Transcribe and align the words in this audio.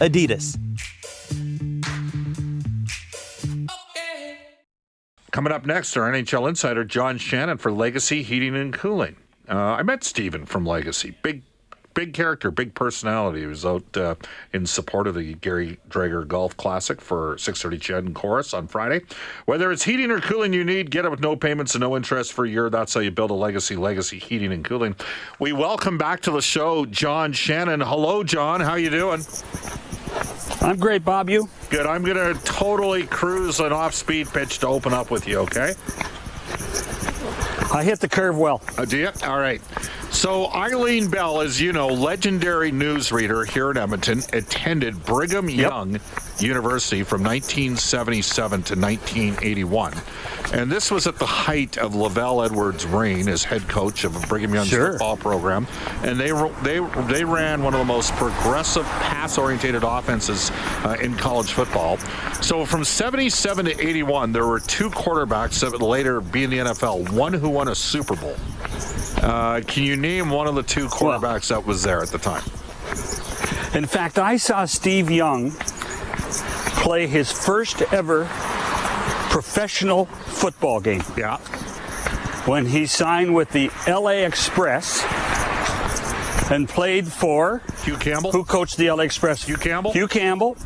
Adidas. 0.00 0.58
Coming 5.30 5.52
up 5.52 5.66
next, 5.66 5.96
our 5.96 6.10
NHL 6.12 6.48
insider 6.48 6.84
John 6.84 7.18
Shannon 7.18 7.58
for 7.58 7.72
Legacy 7.72 8.22
Heating 8.22 8.54
and 8.54 8.72
Cooling. 8.72 9.16
Uh, 9.48 9.56
I 9.56 9.82
met 9.82 10.04
Steven 10.04 10.46
from 10.46 10.64
Legacy. 10.64 11.16
Big, 11.22 11.42
big 11.92 12.12
character, 12.14 12.50
big 12.52 12.74
personality. 12.74 13.40
He 13.40 13.46
was 13.46 13.66
out 13.66 13.96
uh, 13.96 14.14
in 14.52 14.64
support 14.64 15.06
of 15.06 15.16
the 15.16 15.34
Gary 15.34 15.78
Drager 15.88 16.26
Golf 16.26 16.56
Classic 16.56 17.00
for 17.00 17.34
6:30 17.34 17.80
CHED 17.80 18.14
Chorus 18.14 18.54
on 18.54 18.68
Friday. 18.68 19.00
Whether 19.46 19.72
it's 19.72 19.82
heating 19.82 20.10
or 20.10 20.20
cooling 20.20 20.52
you 20.52 20.64
need, 20.64 20.90
get 20.92 21.04
it 21.04 21.10
with 21.10 21.20
no 21.20 21.34
payments 21.34 21.74
and 21.74 21.80
no 21.80 21.96
interest 21.96 22.32
for 22.32 22.44
a 22.44 22.48
year. 22.48 22.70
That's 22.70 22.94
how 22.94 23.00
you 23.00 23.10
build 23.10 23.30
a 23.32 23.34
legacy. 23.34 23.74
Legacy 23.76 24.18
Heating 24.18 24.52
and 24.52 24.64
Cooling. 24.64 24.94
We 25.40 25.52
welcome 25.52 25.98
back 25.98 26.20
to 26.22 26.30
the 26.30 26.42
show 26.42 26.86
John 26.86 27.32
Shannon. 27.32 27.80
Hello, 27.80 28.22
John. 28.22 28.60
How 28.60 28.76
you 28.76 28.90
doing? 28.90 29.24
I'm 30.64 30.78
great, 30.78 31.04
Bob. 31.04 31.28
You? 31.28 31.48
Good. 31.70 31.86
I'm 31.86 32.02
going 32.02 32.16
to 32.16 32.40
totally 32.44 33.04
cruise 33.04 33.60
an 33.60 33.72
off-speed 33.72 34.28
pitch 34.28 34.60
to 34.60 34.66
open 34.66 34.92
up 34.92 35.10
with 35.10 35.28
you. 35.28 35.38
Okay. 35.40 35.74
I 37.72 37.82
hit 37.84 38.00
the 38.00 38.08
curve 38.08 38.38
well. 38.38 38.62
Oh, 38.78 38.84
do 38.84 38.98
you? 38.98 39.10
All 39.24 39.38
right. 39.38 39.60
So 40.10 40.46
Eileen 40.52 41.08
Bell, 41.10 41.40
as 41.40 41.60
you 41.60 41.72
know, 41.72 41.88
legendary 41.88 42.70
newsreader 42.70 43.46
here 43.46 43.70
in 43.72 43.76
Edmonton, 43.76 44.22
attended 44.32 45.04
Brigham 45.04 45.48
Yep. 45.48 45.58
Young 45.58 46.00
University 46.40 47.02
from 47.02 47.22
1977 47.22 48.62
to 48.64 48.74
1981. 48.74 49.94
And 50.52 50.70
this 50.70 50.90
was 50.90 51.06
at 51.06 51.18
the 51.18 51.26
height 51.26 51.78
of 51.78 51.92
LaVell 51.94 52.44
Edwards' 52.44 52.86
reign 52.86 53.28
as 53.28 53.42
head 53.44 53.66
coach 53.68 54.04
of 54.04 54.12
Brigham 54.28 54.54
Young's 54.54 54.68
Sure. 54.68 54.92
football 54.92 55.16
program. 55.16 55.66
And 56.02 56.18
they 56.18 56.30
they 56.62 56.80
they 57.12 57.24
ran 57.24 57.62
one 57.62 57.74
of 57.74 57.78
the 57.78 57.84
most 57.84 58.12
progressive 58.14 58.84
pass-oriented 58.84 59.82
offenses 59.84 60.50
uh, 60.84 60.96
in 61.00 61.14
college 61.16 61.52
football. 61.52 61.98
So 62.42 62.64
from 62.66 62.84
77 62.84 63.64
to 63.66 63.86
81, 63.88 64.32
there 64.32 64.46
were 64.46 64.60
two 64.60 64.90
quarterbacks 64.90 65.60
that 65.60 65.72
would 65.72 65.82
later 65.82 66.20
be 66.20 66.44
in 66.44 66.50
the 66.50 66.58
NFL. 66.58 67.10
One 67.12 67.32
who 67.32 67.48
won 67.48 67.68
a 67.68 67.74
Super 67.74 68.16
Bowl. 68.16 68.36
Uh, 69.22 69.60
can 69.66 69.84
you 69.84 69.96
name 69.96 70.30
one 70.30 70.46
of 70.46 70.54
the 70.54 70.62
two 70.62 70.86
quarterbacks 70.88 71.48
that 71.48 71.64
was 71.64 71.82
there 71.82 72.02
at 72.02 72.08
the 72.08 72.18
time? 72.18 72.42
In 73.74 73.86
fact, 73.86 74.18
I 74.18 74.36
saw 74.36 74.66
Steve 74.66 75.10
Young 75.10 75.50
play 76.84 77.06
his 77.06 77.32
first 77.32 77.80
ever 77.94 78.26
professional 79.30 80.04
football 80.04 80.80
game 80.80 81.02
Yeah. 81.16 81.38
when 82.44 82.66
he 82.66 82.84
signed 82.86 83.34
with 83.34 83.50
the 83.52 83.70
LA 83.88 84.24
Express 84.26 85.02
and 86.50 86.68
played 86.68 87.08
for 87.10 87.62
Hugh 87.84 87.96
Campbell? 87.96 88.32
who 88.32 88.44
coached 88.44 88.76
the 88.76 88.90
LA 88.90 89.04
Express? 89.04 89.44
Hugh 89.44 89.56
Campbell? 89.56 89.92
Hugh 89.92 90.08
Campbell. 90.08 90.58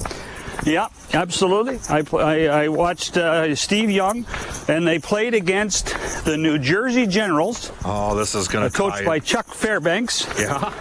Yeah, 0.67 0.89
absolutely. 1.15 1.79
I, 1.89 2.03
I, 2.17 2.65
I 2.65 2.69
watched 2.69 3.17
uh, 3.17 3.55
Steve 3.55 3.89
Young, 3.89 4.27
and 4.67 4.87
they 4.87 4.99
played 4.99 5.35
against 5.35 5.95
the 6.25 6.37
New 6.37 6.59
Jersey 6.59 7.07
Generals, 7.07 7.71
Oh, 7.85 8.17
this 8.17 8.35
is 8.35 8.49
going 8.49 8.65
uh, 8.65 8.69
to 8.69 8.77
coached 8.77 9.05
by 9.05 9.21
Chuck 9.21 9.47
Fairbanks. 9.47 10.27
Yeah. 10.37 10.75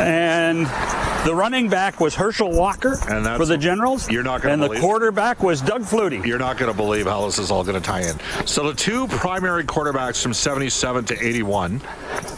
and 0.00 0.66
the 1.24 1.34
running 1.34 1.68
back 1.68 2.00
was 2.00 2.14
Herschel 2.14 2.50
Walker 2.50 2.96
And 3.08 3.26
for 3.36 3.44
the 3.44 3.58
Generals. 3.58 4.10
you're 4.10 4.22
not 4.22 4.40
gonna 4.42 4.54
And 4.54 4.62
the 4.62 4.68
believe- 4.68 4.82
quarterback 4.82 5.42
was 5.42 5.60
Doug 5.60 5.82
Flutie. 5.82 6.24
You're 6.24 6.38
not 6.38 6.56
going 6.56 6.70
to 6.72 6.76
believe 6.76 7.06
how 7.06 7.26
this 7.26 7.38
is 7.38 7.50
all 7.50 7.62
going 7.62 7.80
to 7.80 7.86
tie 7.86 8.00
in. 8.02 8.18
So 8.46 8.66
the 8.68 8.74
two 8.74 9.06
primary 9.08 9.64
quarterbacks 9.64 10.22
from 10.22 10.32
77 10.32 11.04
to 11.06 11.22
81 11.26 11.82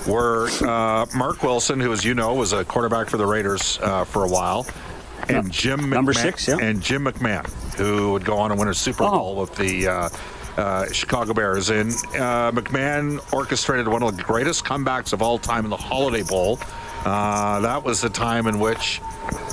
were 0.06 0.48
uh, 0.66 1.06
Mark 1.14 1.42
Wilson, 1.42 1.78
who, 1.80 1.92
as 1.92 2.04
you 2.04 2.14
know, 2.14 2.34
was 2.34 2.52
a 2.52 2.64
quarterback 2.64 3.08
for 3.08 3.16
the 3.18 3.26
Raiders 3.26 3.78
uh, 3.82 4.04
for 4.04 4.24
a 4.24 4.28
while, 4.28 4.66
and 5.28 5.50
Jim 5.52 5.78
McMahon, 5.80 5.88
Number 5.90 6.12
six, 6.12 6.48
yeah. 6.48 6.56
and 6.60 6.80
Jim 6.80 7.04
McMahon, 7.04 7.48
who 7.76 8.12
would 8.12 8.24
go 8.24 8.36
on 8.38 8.50
and 8.50 8.58
win 8.58 8.68
a 8.68 8.74
Super 8.74 9.04
Oh. 9.04 9.10
Bowl 9.10 9.36
with 9.36 9.54
the. 9.54 9.86
Uh, 9.88 10.08
uh, 10.54 10.84
Chicago 10.92 11.32
Bears 11.32 11.70
and 11.70 11.92
uh, 12.14 12.52
McMahon 12.52 13.18
orchestrated 13.32 13.88
one 13.88 14.02
of 14.02 14.14
the 14.14 14.22
greatest 14.22 14.66
comebacks 14.66 15.14
of 15.14 15.22
all 15.22 15.38
time 15.38 15.64
in 15.64 15.70
the 15.70 15.76
Holiday 15.78 16.22
Bowl. 16.22 16.58
Uh, 17.04 17.60
that 17.60 17.84
was 17.84 18.00
the 18.00 18.08
time 18.08 18.46
in 18.46 18.58
which 18.58 19.00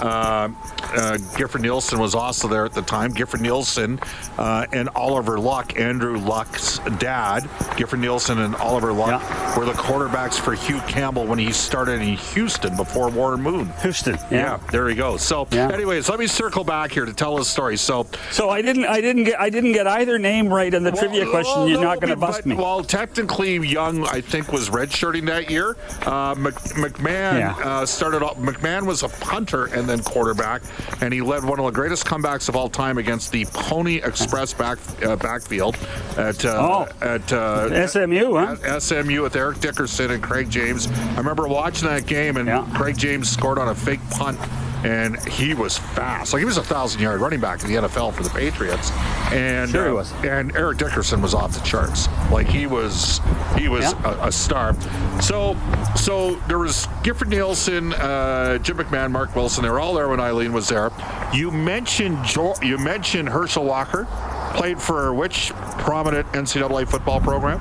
uh, 0.01 0.49
uh, 0.95 1.17
Gifford 1.37 1.61
Nielsen 1.61 1.99
was 1.99 2.15
also 2.15 2.47
there 2.47 2.65
at 2.65 2.73
the 2.73 2.81
time. 2.81 3.11
Gifford 3.11 3.41
Nielsen 3.41 3.99
uh, 4.37 4.65
and 4.71 4.89
Oliver 4.95 5.39
Luck, 5.39 5.77
Andrew 5.77 6.17
Luck's 6.17 6.79
dad, 6.97 7.49
Gifford 7.77 7.99
Nielsen 7.99 8.39
and 8.39 8.55
Oliver 8.55 8.91
Luck 8.93 9.21
Yeah. 9.21 9.57
were 9.59 9.65
the 9.65 9.73
quarterbacks 9.73 10.39
for 10.39 10.53
Hugh 10.53 10.79
Campbell 10.87 11.25
when 11.25 11.37
he 11.39 11.51
started 11.51 12.01
in 12.01 12.15
Houston 12.17 12.75
before 12.75 13.09
Warren 13.09 13.41
Moon. 13.41 13.71
Houston. 13.81 14.17
Yeah, 14.31 14.59
there 14.71 14.85
we 14.85 14.95
go. 14.95 15.17
So, 15.17 15.47
Yeah. 15.51 15.69
anyways, 15.71 16.09
let 16.09 16.19
me 16.19 16.27
circle 16.27 16.63
back 16.63 16.91
here 16.91 17.05
to 17.05 17.13
tell 17.13 17.37
a 17.39 17.45
story. 17.45 17.77
So, 17.77 18.07
So 18.31 18.49
I 18.49 18.61
didn't, 18.61 18.85
I 18.85 19.01
didn't 19.01 19.25
get, 19.25 19.39
I 19.39 19.49
didn't 19.49 19.73
get 19.73 19.85
either 19.87 20.17
name 20.17 20.47
right 20.51 20.73
in 20.73 20.83
the 20.83 20.91
trivia 20.91 21.23
Well, 21.23 21.31
question. 21.31 21.67
You're 21.67 21.81
no, 21.81 21.83
not 21.87 21.99
going 21.99 22.09
to 22.09 22.15
but- 22.15 22.27
bust 22.27 22.45
me. 22.45 22.55
Well, 22.55 22.83
technically, 22.83 23.57
Young, 23.67 24.05
I 24.07 24.21
think, 24.21 24.51
was 24.51 24.69
redshirting 24.69 25.25
that 25.27 25.49
year. 25.51 25.75
Uh, 26.05 26.35
Mc, 26.37 26.53
McMahon 26.75 27.39
Yeah. 27.39 27.55
uh, 27.63 27.85
started 27.85 28.23
off. 28.23 28.37
McMahon 28.37 28.85
was 28.85 29.03
a 29.03 29.09
punter 29.09 29.58
and 29.65 29.87
then 29.87 30.01
quarterback, 30.03 30.61
and 31.01 31.13
he 31.13 31.21
led 31.21 31.43
one 31.43 31.59
of 31.59 31.65
the 31.65 31.71
greatest 31.71 32.05
comebacks 32.05 32.49
of 32.49 32.55
all 32.55 32.69
time 32.69 32.97
against 32.97 33.31
the 33.31 33.45
Pony 33.45 33.97
Express 34.01 34.53
back 34.53 34.77
uh, 35.03 35.15
backfield 35.15 35.75
at 36.17 36.43
uh, 36.45 36.49
Oh. 36.59 36.87
at 37.05 37.31
uh, 37.31 37.87
SMU, 37.87 38.33
huh? 38.35 38.55
at 38.63 38.81
SMU 38.81 39.21
with 39.21 39.35
Eric 39.35 39.59
Dickerson 39.59 40.11
and 40.11 40.23
Craig 40.23 40.49
James. 40.49 40.87
I 40.87 41.17
remember 41.17 41.47
watching 41.47 41.87
that 41.87 42.05
game, 42.05 42.37
and 42.37 42.47
Yeah. 42.47 42.65
Craig 42.75 42.97
James 42.97 43.29
scored 43.29 43.57
on 43.59 43.69
a 43.69 43.75
fake 43.75 43.99
punt. 44.09 44.37
And 44.83 45.19
he 45.27 45.53
was 45.53 45.77
fast. 45.77 46.31
Like 46.31 46.39
he 46.39 46.45
was 46.45 46.57
a 46.57 46.63
thousand 46.63 47.01
yard 47.01 47.19
running 47.19 47.39
back 47.41 47.61
in 47.63 47.67
the 47.69 47.75
NFL 47.87 48.13
for 48.13 48.23
the 48.23 48.29
Patriots. 48.29 48.91
And 49.33 49.69
Sure 49.69 49.83
he 49.85 49.89
uh, 49.91 49.93
was. 49.95 50.13
and 50.23 50.55
Eric 50.55 50.77
Dickerson 50.77 51.21
was 51.21 51.33
off 51.33 51.51
the 51.53 51.59
charts. 51.61 52.07
Like 52.31 52.47
he 52.47 52.65
was, 52.65 53.19
he 53.57 53.67
was 53.67 53.83
Yeah. 53.83 54.21
a, 54.23 54.27
a 54.27 54.31
star. 54.31 54.73
So, 55.21 55.57
so 55.97 56.35
there 56.47 56.59
was 56.59 56.87
Gifford 57.03 57.27
Nielsen, 57.27 57.91
uh, 57.93 58.57
Jim 58.59 58.77
McMahon, 58.77 59.11
Mark 59.11 59.35
Wilson. 59.35 59.63
They 59.63 59.69
were 59.69 59.79
all 59.81 59.93
there 59.93 60.07
when 60.07 60.21
Eileen 60.21 60.53
was 60.53 60.69
there. 60.69 60.91
You 61.33 61.51
mentioned 61.51 62.23
jo- 62.25 62.55
you 62.61 62.77
mentioned 62.77 63.27
Herschel 63.29 63.65
Walker, 63.65 64.07
played 64.55 64.81
for 64.81 65.13
which 65.13 65.49
prominent 65.79 66.25
NCAA 66.31 66.87
football 66.87 67.19
program? 67.19 67.59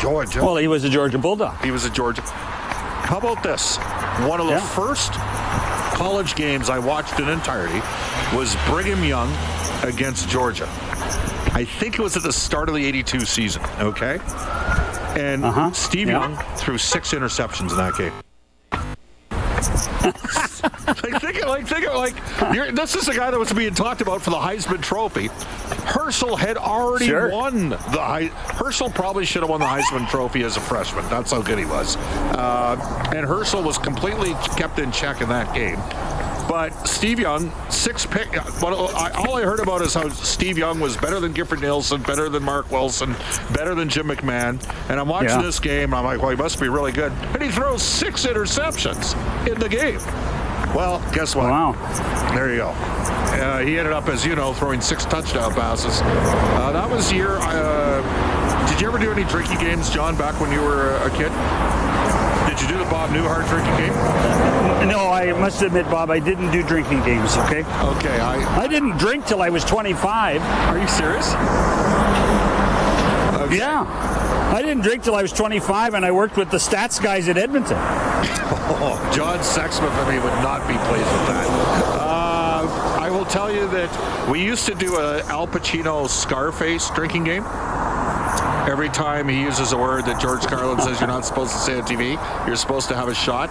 Georgia. 0.00 0.42
well, 0.42 0.56
he 0.56 0.66
was 0.68 0.84
a 0.84 0.88
Georgia 0.88 1.18
Bulldog. 1.18 1.62
He 1.64 1.70
was 1.70 1.84
a 1.84 1.90
Georgia. 1.90 2.22
How 2.22 3.18
about 3.18 3.42
this? 3.42 3.76
One 4.26 4.40
of 4.40 4.46
the 4.46 4.52
Yeah. 4.52 4.60
first 4.68 5.12
college 6.00 6.34
games 6.34 6.70
I 6.70 6.78
watched 6.78 7.20
in 7.20 7.28
entirety 7.28 7.78
was 8.34 8.56
Brigham 8.66 9.04
Young 9.04 9.30
against 9.82 10.30
Georgia. 10.30 10.64
I 11.52 11.66
think 11.78 11.98
it 11.98 12.02
was 12.02 12.16
at 12.16 12.22
the 12.22 12.32
start 12.32 12.70
of 12.70 12.74
the 12.74 12.86
82 12.86 13.20
season, 13.26 13.62
okay? 13.78 14.18
And 15.14 15.44
Uh-huh. 15.44 15.70
Steve 15.72 16.08
Yeah. 16.08 16.20
Young 16.20 16.36
threw 16.56 16.78
six 16.78 17.12
interceptions 17.12 17.72
in 17.72 17.76
that 17.76 17.96
game. 17.98 18.12
Like 21.48 21.66
think 21.66 21.86
like 21.86 21.86
think 21.86 21.86
of 21.86 21.94
like 21.94 22.54
you're, 22.54 22.72
this 22.72 22.94
is 22.96 23.06
the 23.06 23.14
guy 23.14 23.30
that 23.30 23.38
was 23.38 23.52
being 23.52 23.74
talked 23.74 24.00
about 24.00 24.22
for 24.22 24.30
the 24.30 24.36
Heisman 24.36 24.82
Trophy. 24.82 25.28
Herschel 25.86 26.36
had 26.36 26.56
already 26.56 27.06
Sure. 27.06 27.30
won 27.30 27.70
the 27.70 27.76
Hei- 27.78 28.30
Herschel 28.54 28.90
probably 28.90 29.24
should 29.24 29.42
have 29.42 29.50
won 29.50 29.60
the 29.60 29.66
Heisman 29.66 30.08
Trophy 30.08 30.42
as 30.42 30.56
a 30.56 30.60
freshman. 30.60 31.08
That's 31.08 31.32
how 31.32 31.42
good 31.42 31.58
he 31.58 31.64
was. 31.64 31.96
Uh, 31.96 32.76
and 33.14 33.26
Herschel 33.26 33.62
was 33.62 33.78
completely 33.78 34.34
kept 34.56 34.78
in 34.78 34.92
check 34.92 35.20
in 35.20 35.28
that 35.28 35.54
game. 35.54 35.78
But 36.48 36.70
Steve 36.88 37.20
Young, 37.20 37.52
six 37.70 38.04
pick. 38.04 38.28
All 38.62 39.36
I 39.36 39.42
heard 39.42 39.60
about 39.60 39.82
is 39.82 39.94
how 39.94 40.08
Steve 40.08 40.58
Young 40.58 40.80
was 40.80 40.96
better 40.96 41.20
than 41.20 41.32
Gifford 41.32 41.60
Nielsen, 41.60 42.02
better 42.02 42.28
than 42.28 42.42
Mark 42.42 42.68
Wilson, 42.72 43.14
better 43.52 43.76
than 43.76 43.88
Jim 43.88 44.08
McMahon. 44.08 44.60
And 44.90 44.98
I'm 44.98 45.06
watching 45.06 45.28
Yeah. 45.30 45.42
this 45.42 45.60
game, 45.60 45.84
and 45.92 45.94
I'm 45.94 46.04
like, 46.04 46.20
well, 46.20 46.30
he 46.30 46.36
must 46.36 46.60
be 46.60 46.68
really 46.68 46.90
good. 46.90 47.12
And 47.34 47.40
he 47.42 47.50
throws 47.50 47.82
six 47.84 48.26
interceptions 48.26 49.14
in 49.46 49.60
the 49.60 49.68
game. 49.68 50.00
Well, 50.74 51.00
guess 51.12 51.34
what? 51.34 51.50
Wow. 51.50 51.72
There 52.34 52.50
you 52.50 52.58
go. 52.58 52.68
Uh, 52.68 53.58
he 53.60 53.78
ended 53.78 53.92
up, 53.92 54.08
as 54.08 54.24
you 54.24 54.36
know, 54.36 54.52
throwing 54.54 54.80
six 54.80 55.04
touchdown 55.04 55.52
passes. 55.52 56.00
Uh, 56.02 56.70
that 56.72 56.88
was 56.88 57.12
year. 57.12 57.38
Uh, 57.40 58.00
did 58.70 58.80
you 58.80 58.86
ever 58.88 58.98
do 58.98 59.10
any 59.10 59.24
drinking 59.24 59.58
games, 59.58 59.90
John, 59.90 60.16
back 60.16 60.40
when 60.40 60.52
you 60.52 60.60
were 60.60 60.96
a 60.98 61.10
kid? 61.10 61.32
Did 62.48 62.60
you 62.62 62.68
do 62.68 62.78
the 62.78 62.90
Bob 62.90 63.10
Newhart 63.10 63.48
drinking 63.48 63.76
game? 63.76 64.88
No, 64.88 65.10
I 65.10 65.32
must 65.32 65.62
admit, 65.62 65.86
Bob, 65.86 66.10
I 66.10 66.18
didn't 66.18 66.50
do 66.50 66.62
drinking 66.62 67.02
games. 67.02 67.36
Okay. 67.38 67.60
Okay, 67.60 68.20
I. 68.20 68.60
I 68.60 68.66
didn't 68.66 68.96
drink 68.98 69.26
till 69.26 69.42
I 69.42 69.48
was 69.48 69.64
25. 69.64 70.42
Are 70.42 70.78
you 70.78 70.88
serious? 70.88 71.28
Okay. 73.42 73.58
Yeah. 73.58 73.86
I 74.54 74.62
didn't 74.62 74.82
drink 74.82 75.02
till 75.02 75.14
I 75.14 75.22
was 75.22 75.32
25, 75.32 75.94
and 75.94 76.04
I 76.04 76.10
worked 76.10 76.36
with 76.36 76.50
the 76.50 76.58
stats 76.58 77.02
guys 77.02 77.28
at 77.28 77.36
Edmonton. 77.38 77.76
Oh, 78.22 79.10
John 79.14 79.38
Sexsmith, 79.40 79.90
I 79.90 80.10
mean, 80.10 80.22
would 80.22 80.30
not 80.42 80.66
be 80.68 80.74
pleased 80.88 81.10
with 81.12 81.26
that. 81.28 81.46
Uh, 82.00 82.98
I 83.00 83.10
will 83.10 83.24
tell 83.24 83.52
you 83.52 83.66
that 83.68 84.28
we 84.28 84.42
used 84.44 84.66
to 84.66 84.74
do 84.74 84.96
a 84.96 85.22
Al 85.24 85.46
Pacino 85.46 86.08
Scarface 86.08 86.90
drinking 86.90 87.24
game. 87.24 87.44
Every 88.68 88.90
time 88.90 89.26
he 89.28 89.40
uses 89.40 89.72
a 89.72 89.76
word 89.78 90.04
that 90.04 90.20
George 90.20 90.42
Carlin 90.42 90.78
says 90.80 91.00
you're 91.00 91.08
not 91.08 91.24
supposed 91.24 91.52
to 91.52 91.58
say 91.58 91.76
on 91.80 91.82
TV, 91.86 92.46
you're 92.46 92.56
supposed 92.56 92.88
to 92.88 92.94
have 92.94 93.08
a 93.08 93.14
shot. 93.14 93.48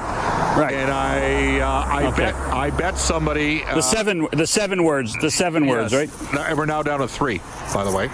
Right. 0.58 0.74
And 0.76 0.90
I, 0.92 1.60
uh, 1.60 1.86
I 1.88 2.06
Okay. 2.08 2.18
bet, 2.26 2.36
I 2.36 2.70
bet 2.70 2.98
somebody. 2.98 3.64
Uh, 3.66 3.76
The 3.76 3.82
seven, 3.82 4.28
the 4.32 4.48
seven 4.48 4.84
words, 4.84 5.14
the 5.20 5.32
seven 5.32 5.66
words, 5.66 5.94
right? 5.94 6.10
And 6.48 6.58
We're 6.58 6.66
now 6.68 6.84
down 6.84 7.00
to 7.00 7.08
three, 7.08 7.42
by 7.74 7.84
the 7.84 7.92
way. 7.92 8.10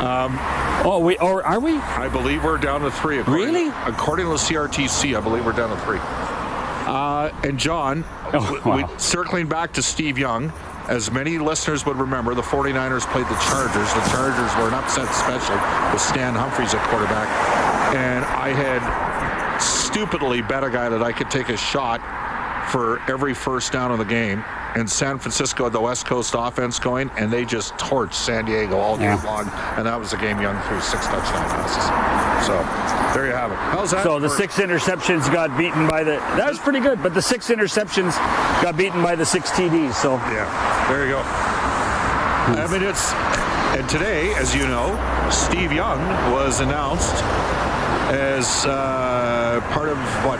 Oh, 0.00 1.00
we 1.00 1.16
or 1.18 1.44
are 1.44 1.60
we? 1.60 1.76
I 1.76 2.08
believe 2.08 2.44
we're 2.44 2.58
down 2.58 2.80
to 2.82 2.90
three. 2.90 3.18
According, 3.18 3.46
Really? 3.54 3.68
According 3.86 4.26
to 4.26 4.30
the 4.32 4.38
CRTC, 4.38 5.16
I 5.16 5.20
believe 5.20 5.44
we're 5.44 5.52
down 5.52 5.70
to 5.70 5.76
three. 5.84 5.98
Uh, 6.00 7.30
and 7.42 7.58
John, 7.58 8.04
Oh, 8.32 8.60
wow. 8.64 8.76
we- 8.76 8.84
circling 8.98 9.46
back 9.46 9.72
to 9.74 9.82
Steve 9.82 10.16
Young, 10.18 10.52
as 10.88 11.10
many 11.10 11.36
listeners 11.38 11.84
would 11.84 11.96
remember, 11.98 12.34
the 12.34 12.42
49ers 12.42 13.04
played 13.06 13.26
the 13.26 13.34
Chargers. 13.36 13.92
The 13.92 14.08
Chargers 14.10 14.54
were 14.56 14.68
an 14.68 14.74
upset 14.74 15.12
special 15.14 15.56
with 15.92 16.00
Stan 16.00 16.34
Humphries 16.34 16.72
at 16.74 16.82
quarterback. 16.88 17.28
And 17.94 18.24
I 18.24 18.48
had 18.54 19.58
stupidly 19.60 20.40
bet 20.42 20.64
a 20.64 20.70
guy 20.70 20.88
that 20.88 21.02
I 21.02 21.12
could 21.12 21.30
take 21.30 21.48
a 21.50 21.56
shot 21.56 22.00
for 22.70 23.00
every 23.10 23.34
first 23.34 23.72
down 23.72 23.90
of 23.90 23.98
the 23.98 24.04
game. 24.04 24.42
And 24.78 24.88
San 24.88 25.18
Francisco 25.18 25.64
had 25.64 25.72
the 25.72 25.80
West 25.80 26.06
Coast 26.06 26.36
offense 26.38 26.78
going, 26.78 27.10
and 27.18 27.32
they 27.32 27.44
just 27.44 27.74
torched 27.78 28.14
San 28.14 28.44
Diego 28.44 28.78
all 28.78 28.96
game 28.96 29.06
Yeah. 29.06 29.22
long. 29.24 29.50
And 29.76 29.84
that 29.84 29.98
was 29.98 30.12
the 30.12 30.16
game 30.16 30.40
Young 30.40 30.56
threw 30.68 30.80
six 30.80 31.04
touchdown 31.06 31.50
passes. 31.50 32.46
So 32.46 32.54
there 33.12 33.26
you 33.26 33.32
have 33.32 33.50
it. 33.50 33.56
How's 33.58 33.90
that? 33.90 34.04
So 34.04 34.20
the 34.20 34.30
six 34.30 34.54
interceptions 34.58 35.32
got 35.32 35.56
beaten 35.58 35.88
by 35.88 36.04
the. 36.04 36.12
That 36.36 36.48
was 36.48 36.60
pretty 36.60 36.78
good, 36.78 37.02
but 37.02 37.12
the 37.12 37.20
six 37.22 37.48
interceptions 37.48 38.14
got 38.62 38.76
beaten 38.76 39.02
by 39.02 39.16
the 39.16 39.26
six 39.26 39.50
TDs. 39.50 39.94
So 39.94 40.14
Yeah, 40.30 40.86
there 40.88 41.04
you 41.06 41.10
go. 41.14 41.22
I 42.62 42.66
mean, 42.70 42.82
it's 42.84 43.12
and 43.76 43.88
today, 43.88 44.32
as 44.34 44.54
you 44.54 44.68
know, 44.68 44.94
Steve 45.28 45.72
Young 45.72 45.98
was 46.32 46.60
announced 46.60 47.14
as 48.14 48.64
uh, 48.64 49.60
part 49.72 49.88
of 49.88 49.98
what 50.24 50.38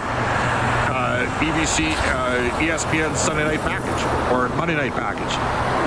uh, 1.28 1.40
EBC, 1.40 1.90
uh, 1.92 2.58
ESPN 2.60 3.14
Sunday 3.16 3.44
Night 3.44 3.60
Package 3.60 4.32
or 4.32 4.48
Monday 4.56 4.74
Night 4.74 4.92
Package. 4.92 5.32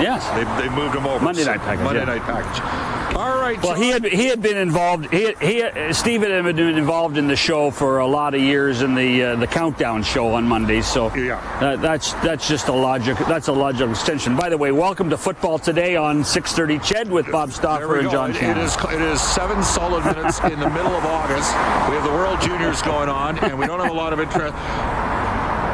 yes. 0.02 0.28
They, 0.36 0.68
they 0.68 0.74
moved 0.76 0.96
him 0.96 1.06
over. 1.06 1.24
Monday 1.24 1.44
Night 1.46 1.60
Package, 1.60 1.84
Monday 1.84 2.00
yeah. 2.02 2.06
Night 2.06 2.22
Package. 2.22 2.92
All 3.16 3.36
right. 3.40 3.62
Well, 3.62 3.76
he 3.76 3.90
had 3.90 4.06
he 4.06 4.28
had 4.28 4.42
been 4.42 4.58
involved. 4.58 5.12
He, 5.14 5.34
he 5.42 5.64
Steve 5.92 6.22
had 6.22 6.44
been 6.56 6.60
involved 6.78 7.18
in 7.18 7.28
the 7.28 7.36
show 7.36 7.70
for 7.70 8.00
a 8.00 8.08
lot 8.08 8.34
of 8.34 8.42
years 8.42 8.82
in 8.82 8.96
the 8.96 9.24
uh, 9.24 9.36
the 9.36 9.48
countdown 9.48 10.02
show 10.02 10.34
on 10.34 10.46
Mondays. 10.46 10.88
So 10.88 11.14
Yeah. 11.14 11.42
that, 11.60 11.82
that's 11.82 12.14
that's 12.14 12.48
just 12.48 12.70
a 12.70 12.72
logic. 12.74 13.18
That's 13.28 13.50
a 13.50 13.52
logical 13.52 13.92
extension. 13.92 14.36
By 14.38 14.48
the 14.50 14.58
way, 14.58 14.72
welcome 14.72 15.10
to 15.10 15.18
football 15.18 15.60
today 15.60 15.98
on 15.98 16.22
6:30 16.24 16.80
Ched 16.80 17.08
with 17.10 17.30
Bob 17.30 17.52
Stauffer 17.52 18.00
and. 18.00 18.10
John 18.10 18.32
It- 18.32 18.42
it 18.44 18.58
is 18.58 18.76
it 18.78 19.02
is 19.02 19.22
seven 19.22 19.62
solid 19.62 20.06
minutes 20.06 20.40
in 20.40 20.60
the 20.60 20.70
middle 20.70 20.96
of 20.96 21.06
August. 21.06 21.52
We 21.90 21.96
have 21.98 22.04
the 22.06 22.12
World 22.12 22.40
Juniors 22.42 22.82
going 22.82 23.10
on, 23.10 23.38
and 23.40 23.60
we 23.60 23.68
don't 23.68 23.80
have 23.82 23.92
a 23.92 23.94
lot 23.94 24.14
of 24.14 24.20
interest. 24.22 24.56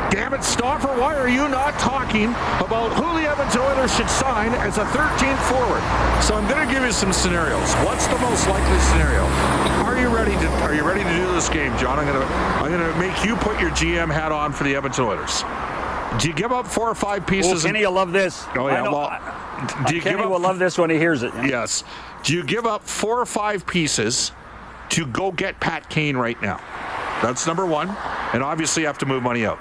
Damn 0.09 0.33
it, 0.33 0.43
Stauffer, 0.43 0.87
why 0.87 1.15
are 1.15 1.27
you 1.27 1.49
not 1.49 1.77
talking 1.79 2.29
about 2.63 2.93
who 2.93 3.19
the 3.19 3.27
Evans 3.29 3.55
Oilers 3.57 3.93
should 3.95 4.09
sign 4.09 4.53
as 4.53 4.77
a 4.77 4.85
13th 4.85 5.37
forward? 5.49 5.81
So 6.23 6.33
I'm 6.35 6.47
going 6.49 6.65
to 6.65 6.73
give 6.73 6.81
you 6.83 6.91
some 6.93 7.11
scenarios. 7.11 7.73
What's 7.85 8.07
the 8.07 8.17
most 8.19 8.47
likely 8.47 8.79
scenario? 8.79 9.23
Are 9.83 9.99
you 9.99 10.07
ready 10.07 10.31
to 10.31 10.47
Are 10.63 10.73
you 10.73 10.83
ready 10.87 11.03
to 11.03 11.09
do 11.09 11.31
this 11.33 11.49
game, 11.49 11.77
John? 11.77 11.99
I'm 11.99 12.05
going 12.05 12.19
to 12.19 12.25
I'm 12.25 12.71
going 12.71 12.93
to 12.93 12.99
make 12.99 13.25
you 13.25 13.35
put 13.35 13.59
your 13.59 13.69
GM 13.71 14.11
hat 14.11 14.31
on 14.31 14.53
for 14.53 14.63
the 14.63 14.75
Evans 14.75 14.97
Oilers. 14.97 15.43
Do 16.21 16.29
you 16.29 16.33
give 16.33 16.51
up 16.53 16.65
four 16.67 16.89
or 16.89 16.95
five 16.95 17.27
pieces? 17.27 17.63
Kenny 17.63 17.85
will 17.85 17.91
love 17.91 18.13
this. 18.13 18.45
oh 18.55 18.67
I 18.67 18.73
yeah, 18.77 18.83
know- 18.83 18.91
well, 18.91 19.85
do 19.87 19.95
you 19.95 20.01
Kenny 20.01 20.15
give 20.15 20.25
up 20.25 20.31
will 20.31 20.39
love 20.39 20.57
this 20.57 20.77
when 20.77 20.89
he 20.89 20.97
hears 20.97 21.21
it. 21.23 21.33
Yes. 21.43 21.83
Do 22.23 22.33
you 22.33 22.43
give 22.43 22.65
up 22.65 22.83
four 22.83 23.19
or 23.19 23.25
five 23.25 23.67
pieces 23.67 24.31
to 24.89 25.05
go 25.05 25.31
get 25.33 25.59
Pat 25.59 25.89
Kane 25.89 26.15
right 26.15 26.41
now? 26.41 26.57
That's 27.21 27.45
number 27.45 27.65
one. 27.65 27.89
And 28.33 28.41
obviously, 28.43 28.83
you 28.83 28.87
have 28.87 28.97
to 28.99 29.05
move 29.05 29.21
money 29.23 29.45
out. 29.45 29.59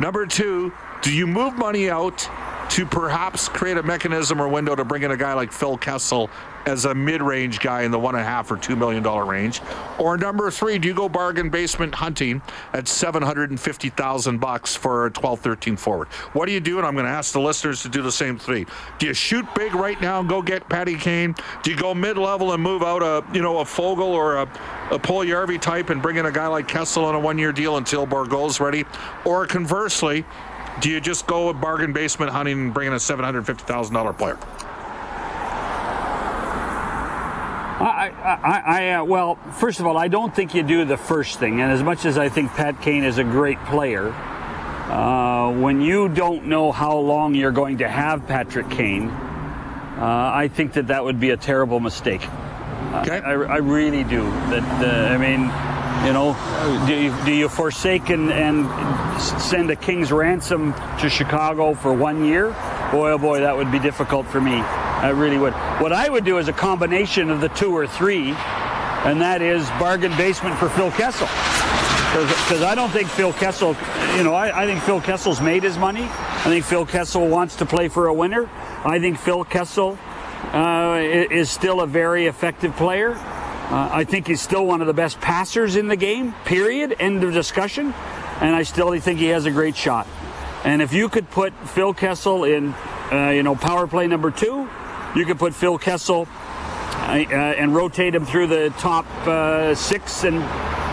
Number 0.00 0.24
two, 0.24 0.72
do 1.02 1.12
you 1.12 1.26
move 1.26 1.58
money 1.58 1.90
out 1.90 2.26
to 2.70 2.86
perhaps 2.86 3.48
create 3.48 3.76
a 3.76 3.82
mechanism 3.82 4.40
or 4.40 4.46
window 4.48 4.76
to 4.76 4.84
bring 4.84 5.02
in 5.02 5.10
a 5.10 5.16
guy 5.16 5.34
like 5.34 5.50
Phil 5.50 5.76
Kessel 5.76 6.30
as 6.66 6.84
a 6.84 6.94
mid-range 6.94 7.58
guy 7.60 7.82
in 7.82 7.90
the 7.90 7.98
one 7.98 8.14
and 8.14 8.22
a 8.22 8.24
half 8.24 8.50
or 8.50 8.56
two 8.56 8.76
million 8.76 9.02
dollar 9.02 9.24
range? 9.24 9.60
Or 9.98 10.16
number 10.16 10.50
three, 10.50 10.78
do 10.78 10.86
you 10.86 10.94
go 10.94 11.08
bargain 11.08 11.50
basement 11.50 11.94
hunting 11.94 12.42
at 12.72 12.86
seven 12.86 13.22
hundred 13.22 13.50
and 13.50 13.58
fifty 13.58 13.90
thousand 13.90 14.38
bucks 14.38 14.76
for 14.76 15.06
a 15.06 15.10
12, 15.10 15.40
13 15.40 15.76
forward? 15.76 16.08
What 16.32 16.46
do 16.46 16.52
you 16.52 16.60
do? 16.60 16.78
And 16.78 16.86
I'm 16.86 16.94
going 16.94 17.06
to 17.06 17.10
ask 17.10 17.32
the 17.32 17.40
listeners 17.40 17.82
to 17.82 17.88
do 17.88 18.02
the 18.02 18.12
same 18.12 18.38
thing. 18.38 18.66
Do 18.98 19.06
you 19.06 19.14
shoot 19.14 19.46
big 19.54 19.74
right 19.74 20.00
now 20.00 20.20
and 20.20 20.28
go 20.28 20.40
get 20.40 20.68
Patty 20.68 20.96
Kane? 20.96 21.34
Do 21.62 21.72
you 21.72 21.76
go 21.76 21.92
mid-level 21.92 22.52
and 22.52 22.62
move 22.62 22.82
out 22.82 23.02
a 23.02 23.24
you 23.34 23.42
know 23.42 23.58
a 23.58 23.64
Foegele 23.64 24.00
or 24.00 24.36
a 24.36 24.42
a 24.92 24.98
Puljujärvi 24.98 25.60
type 25.60 25.90
and 25.90 26.00
bring 26.00 26.16
in 26.16 26.26
a 26.26 26.32
guy 26.32 26.46
like 26.46 26.68
Kessel 26.68 27.04
on 27.04 27.14
a 27.14 27.20
one-year 27.20 27.52
deal 27.52 27.78
until 27.78 28.06
Borgo's 28.06 28.60
ready? 28.60 28.84
Or 29.24 29.46
conversely, 29.46 30.24
do 30.80 30.90
you 30.90 31.00
just 31.00 31.26
go 31.26 31.48
with 31.48 31.60
bargain 31.60 31.92
basement 31.92 32.32
hunting 32.32 32.58
and 32.58 32.74
bring 32.74 32.88
in 32.88 32.92
a 32.92 32.96
$750,000 32.96 34.18
player? 34.18 34.38
I, 37.80 38.10
I, 38.10 38.32
I, 38.34 38.62
I 38.66 38.90
uh, 38.90 39.04
well, 39.04 39.36
first 39.52 39.80
of 39.80 39.86
all, 39.86 39.96
I 39.96 40.08
don't 40.08 40.34
think 40.34 40.54
you 40.54 40.62
do 40.62 40.84
the 40.84 40.98
first 40.98 41.38
thing. 41.38 41.62
And 41.62 41.72
as 41.72 41.82
much 41.82 42.04
as 42.04 42.18
I 42.18 42.28
think 42.28 42.50
Pat 42.52 42.82
Kane 42.82 43.04
is 43.04 43.16
a 43.16 43.24
great 43.24 43.58
player, 43.64 44.08
uh, 44.10 45.52
when 45.52 45.80
you 45.80 46.08
don't 46.08 46.46
know 46.46 46.72
how 46.72 46.98
long 46.98 47.34
you're 47.34 47.52
going 47.52 47.78
to 47.78 47.88
have 47.88 48.26
Patrick 48.26 48.68
Kane, 48.70 49.08
uh, 49.08 50.30
I 50.34 50.48
think 50.48 50.74
that 50.74 50.88
that 50.88 51.04
would 51.04 51.20
be 51.20 51.30
a 51.30 51.36
terrible 51.36 51.80
mistake. 51.80 52.22
Okay. 52.22 53.20
I, 53.20 53.32
I 53.32 53.56
really 53.58 54.04
do. 54.04 54.24
That 54.50 54.64
uh, 54.84 55.14
I 55.14 55.16
mean, 55.16 55.42
you 56.06 56.12
know, 56.12 56.34
do 56.86 56.94
you, 56.94 57.24
do 57.24 57.32
you 57.32 57.48
forsake 57.48 58.10
and, 58.10 58.32
and 58.32 58.66
send 59.20 59.70
a 59.70 59.76
king's 59.76 60.10
ransom 60.10 60.72
to 61.00 61.08
Chicago 61.08 61.74
for 61.74 61.92
one 61.92 62.24
year? 62.24 62.50
Boy, 62.90 63.12
oh 63.12 63.18
boy, 63.18 63.40
that 63.40 63.56
would 63.56 63.70
be 63.70 63.78
difficult 63.78 64.26
for 64.26 64.40
me. 64.40 64.54
I 64.54 65.10
really 65.10 65.38
would. 65.38 65.52
What 65.80 65.92
I 65.92 66.08
would 66.08 66.24
do 66.24 66.38
is 66.38 66.48
a 66.48 66.52
combination 66.52 67.30
of 67.30 67.40
the 67.40 67.48
two 67.48 67.76
or 67.76 67.86
three, 67.86 68.30
and 68.30 69.20
that 69.20 69.42
is 69.42 69.68
bargain 69.78 70.16
basement 70.16 70.58
for 70.58 70.68
Phil 70.68 70.90
Kessel. 70.92 71.28
Because 72.12 72.62
I 72.62 72.74
don't 72.74 72.90
think 72.90 73.08
Phil 73.08 73.32
Kessel, 73.32 73.76
you 74.16 74.24
know, 74.24 74.34
I, 74.34 74.62
I 74.62 74.66
think 74.66 74.82
Phil 74.82 75.00
Kessel's 75.00 75.40
made 75.40 75.62
his 75.62 75.78
money. 75.78 76.02
I 76.02 76.44
think 76.44 76.64
Phil 76.64 76.84
Kessel 76.84 77.28
wants 77.28 77.56
to 77.56 77.66
play 77.66 77.88
for 77.88 78.08
a 78.08 78.12
winner. 78.12 78.50
I 78.84 78.98
think 78.98 79.18
Phil 79.18 79.44
Kessel 79.44 79.96
uh, 80.52 80.98
is 81.00 81.50
still 81.50 81.80
a 81.80 81.86
very 81.86 82.26
effective 82.26 82.74
player. 82.76 83.12
Uh, 83.12 83.88
I 83.92 84.02
think 84.02 84.26
he's 84.26 84.40
still 84.40 84.66
one 84.66 84.80
of 84.80 84.88
the 84.88 84.92
best 84.92 85.20
passers 85.20 85.76
in 85.76 85.86
the 85.86 85.94
game, 85.94 86.34
period. 86.44 86.96
End 86.98 87.22
of 87.22 87.32
discussion. 87.32 87.94
And 88.40 88.56
I 88.56 88.62
still 88.62 88.98
think 89.00 89.18
he 89.18 89.26
has 89.26 89.44
a 89.44 89.50
great 89.50 89.76
shot. 89.76 90.06
And 90.64 90.82
if 90.82 90.92
you 90.92 91.08
could 91.08 91.30
put 91.30 91.52
Phil 91.68 91.94
Kessel 91.94 92.44
in, 92.44 92.74
uh, 93.12 93.32
you 93.34 93.42
know, 93.42 93.54
power 93.54 93.86
play 93.86 94.06
number 94.06 94.30
two, 94.30 94.68
you 95.14 95.24
could 95.26 95.38
put 95.38 95.54
Phil 95.54 95.78
Kessel 95.78 96.26
and 97.10 97.74
rotate 97.74 98.14
him 98.14 98.24
through 98.24 98.46
the 98.46 98.70
top 98.78 99.06
uh, 99.26 99.74
six 99.74 100.24
and 100.24 100.40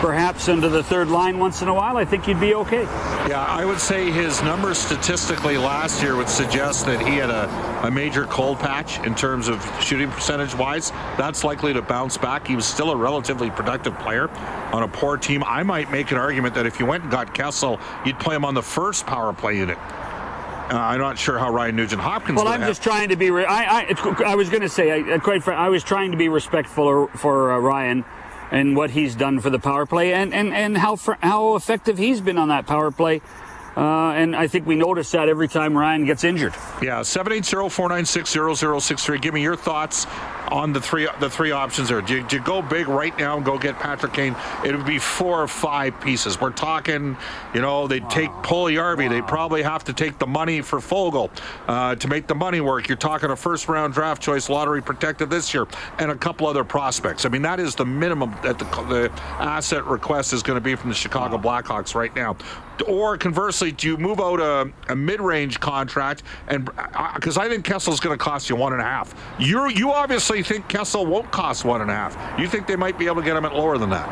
perhaps 0.00 0.48
into 0.48 0.68
the 0.68 0.82
third 0.82 1.08
line 1.08 1.38
once 1.38 1.62
in 1.62 1.68
a 1.68 1.74
while, 1.74 1.96
I 1.96 2.04
think 2.04 2.28
you'd 2.28 2.40
be 2.40 2.54
okay. 2.54 2.82
Yeah, 3.28 3.44
I 3.44 3.64
would 3.64 3.80
say 3.80 4.10
his 4.10 4.42
numbers 4.42 4.78
statistically 4.78 5.58
last 5.58 6.02
year 6.02 6.16
would 6.16 6.28
suggest 6.28 6.86
that 6.86 7.04
he 7.04 7.16
had 7.16 7.30
a, 7.30 7.48
a 7.84 7.90
major 7.90 8.24
cold 8.26 8.58
patch 8.58 8.98
in 9.00 9.14
terms 9.14 9.48
of 9.48 9.64
shooting 9.82 10.10
percentage 10.10 10.54
wise. 10.54 10.90
That's 11.16 11.42
likely 11.42 11.72
to 11.72 11.82
bounce 11.82 12.16
back. 12.16 12.46
He 12.46 12.54
was 12.54 12.66
still 12.66 12.90
a 12.90 12.96
relatively 12.96 13.50
productive 13.50 13.98
player 13.98 14.28
on 14.72 14.84
a 14.84 14.88
poor 14.88 15.16
team. 15.16 15.42
I 15.44 15.62
might 15.62 15.90
make 15.90 16.10
an 16.12 16.18
argument 16.18 16.54
that 16.54 16.66
if 16.66 16.78
you 16.78 16.86
went 16.86 17.02
and 17.02 17.12
got 17.12 17.34
Kessel, 17.34 17.80
you'd 18.04 18.18
play 18.20 18.36
him 18.36 18.44
on 18.44 18.54
the 18.54 18.62
first 18.62 19.04
power 19.06 19.32
play 19.32 19.56
unit. 19.56 19.78
Uh, 20.70 20.76
I'm 20.76 21.00
not 21.00 21.18
sure 21.18 21.38
how 21.38 21.50
Ryan 21.50 21.76
Nugent 21.76 22.02
Hopkins. 22.02 22.36
Well, 22.36 22.46
I'm 22.48 22.60
have- 22.60 22.68
just 22.68 22.82
trying 22.82 23.08
to 23.08 23.16
be. 23.16 23.30
Re- 23.30 23.46
I, 23.46 23.80
I, 23.80 23.84
it's- 23.84 24.22
I 24.26 24.34
was 24.34 24.50
going 24.50 24.60
to 24.62 24.68
say, 24.68 24.90
I, 25.14 25.18
quite 25.18 25.42
fr- 25.42 25.52
I 25.52 25.68
was 25.70 25.82
trying 25.82 26.10
to 26.12 26.18
be 26.18 26.28
respectful 26.28 27.06
for 27.08 27.52
uh, 27.52 27.58
Ryan 27.58 28.04
and 28.50 28.76
what 28.76 28.90
he's 28.90 29.14
done 29.14 29.40
for 29.40 29.48
the 29.50 29.58
power 29.58 29.86
play, 29.86 30.12
and 30.12 30.34
and 30.34 30.52
and 30.54 30.76
how 30.76 30.96
fr- 30.96 31.12
how 31.22 31.54
effective 31.56 31.96
he's 31.98 32.20
been 32.20 32.36
on 32.38 32.48
that 32.48 32.66
power 32.66 32.90
play. 32.90 33.20
Uh, 33.76 34.10
and 34.12 34.34
I 34.34 34.48
think 34.48 34.66
we 34.66 34.74
notice 34.74 35.10
that 35.12 35.28
every 35.28 35.46
time 35.46 35.76
Ryan 35.78 36.04
gets 36.04 36.24
injured. 36.24 36.52
Yeah, 36.82 37.02
780-496-0063. 37.02 39.20
Give 39.22 39.32
me 39.34 39.40
your 39.42 39.54
thoughts 39.54 40.04
on 40.48 40.72
the 40.72 40.80
three 40.80 41.08
the 41.20 41.28
three 41.30 41.50
options 41.50 41.88
there. 41.88 42.00
Do 42.00 42.16
you, 42.16 42.22
do 42.26 42.36
you 42.36 42.42
go 42.42 42.62
big 42.62 42.88
right 42.88 43.16
now 43.18 43.36
and 43.36 43.44
go 43.44 43.58
get 43.58 43.78
Patrick 43.78 44.12
Kane? 44.12 44.36
It 44.64 44.74
would 44.76 44.86
be 44.86 44.98
four 44.98 45.42
or 45.42 45.48
five 45.48 46.00
pieces. 46.00 46.40
We're 46.40 46.50
talking, 46.50 47.16
you 47.54 47.60
know, 47.60 47.86
they'd 47.86 48.08
take 48.10 48.30
Puljujarvi. 48.30 49.06
Wow. 49.06 49.08
They 49.08 49.22
probably 49.22 49.62
have 49.62 49.84
to 49.84 49.92
take 49.92 50.18
the 50.18 50.26
money 50.26 50.60
for 50.60 50.78
Foegele 50.78 51.30
uh, 51.66 51.94
to 51.96 52.08
make 52.08 52.26
the 52.26 52.34
money 52.34 52.60
work. 52.60 52.88
You're 52.88 52.96
talking 52.96 53.30
a 53.30 53.36
first 53.36 53.68
round 53.68 53.94
draft 53.94 54.22
choice, 54.22 54.48
lottery 54.48 54.82
protected 54.82 55.30
this 55.30 55.52
year, 55.52 55.66
and 55.98 56.10
a 56.10 56.16
couple 56.16 56.46
other 56.46 56.64
prospects. 56.64 57.24
I 57.24 57.28
mean, 57.28 57.42
that 57.42 57.60
is 57.60 57.74
the 57.74 57.86
minimum 57.86 58.34
that 58.42 58.58
the, 58.58 58.64
the 58.64 59.12
asset 59.38 59.84
request 59.86 60.32
is 60.32 60.42
going 60.42 60.56
to 60.56 60.60
be 60.60 60.74
from 60.74 60.88
the 60.88 60.94
Chicago 60.94 61.36
wow. 61.36 61.60
Blackhawks 61.60 61.94
right 61.94 62.14
now. 62.14 62.36
Or 62.86 63.18
conversely, 63.18 63.72
do 63.72 63.88
you 63.88 63.96
move 63.96 64.20
out 64.20 64.40
a, 64.40 64.70
a 64.88 64.94
mid-range 64.94 65.58
contract? 65.58 66.22
And 66.46 66.64
because 67.14 67.36
uh, 67.36 67.40
I 67.40 67.48
think 67.48 67.64
Kessel's 67.64 67.98
going 67.98 68.16
to 68.16 68.22
cost 68.22 68.48
you 68.48 68.54
one 68.54 68.72
and 68.72 68.80
a 68.80 68.84
half. 68.84 69.14
You 69.38 69.68
you 69.68 69.90
obviously 69.90 70.37
think 70.42 70.68
Kessel 70.68 71.06
won't 71.06 71.30
cost 71.30 71.64
one 71.64 71.80
and 71.80 71.90
a 71.90 71.94
half. 71.94 72.40
You 72.40 72.48
think 72.48 72.66
they 72.66 72.76
might 72.76 72.98
be 72.98 73.06
able 73.06 73.16
to 73.16 73.22
get 73.22 73.36
him 73.36 73.44
at 73.44 73.54
lower 73.54 73.78
than 73.78 73.90
that? 73.90 74.08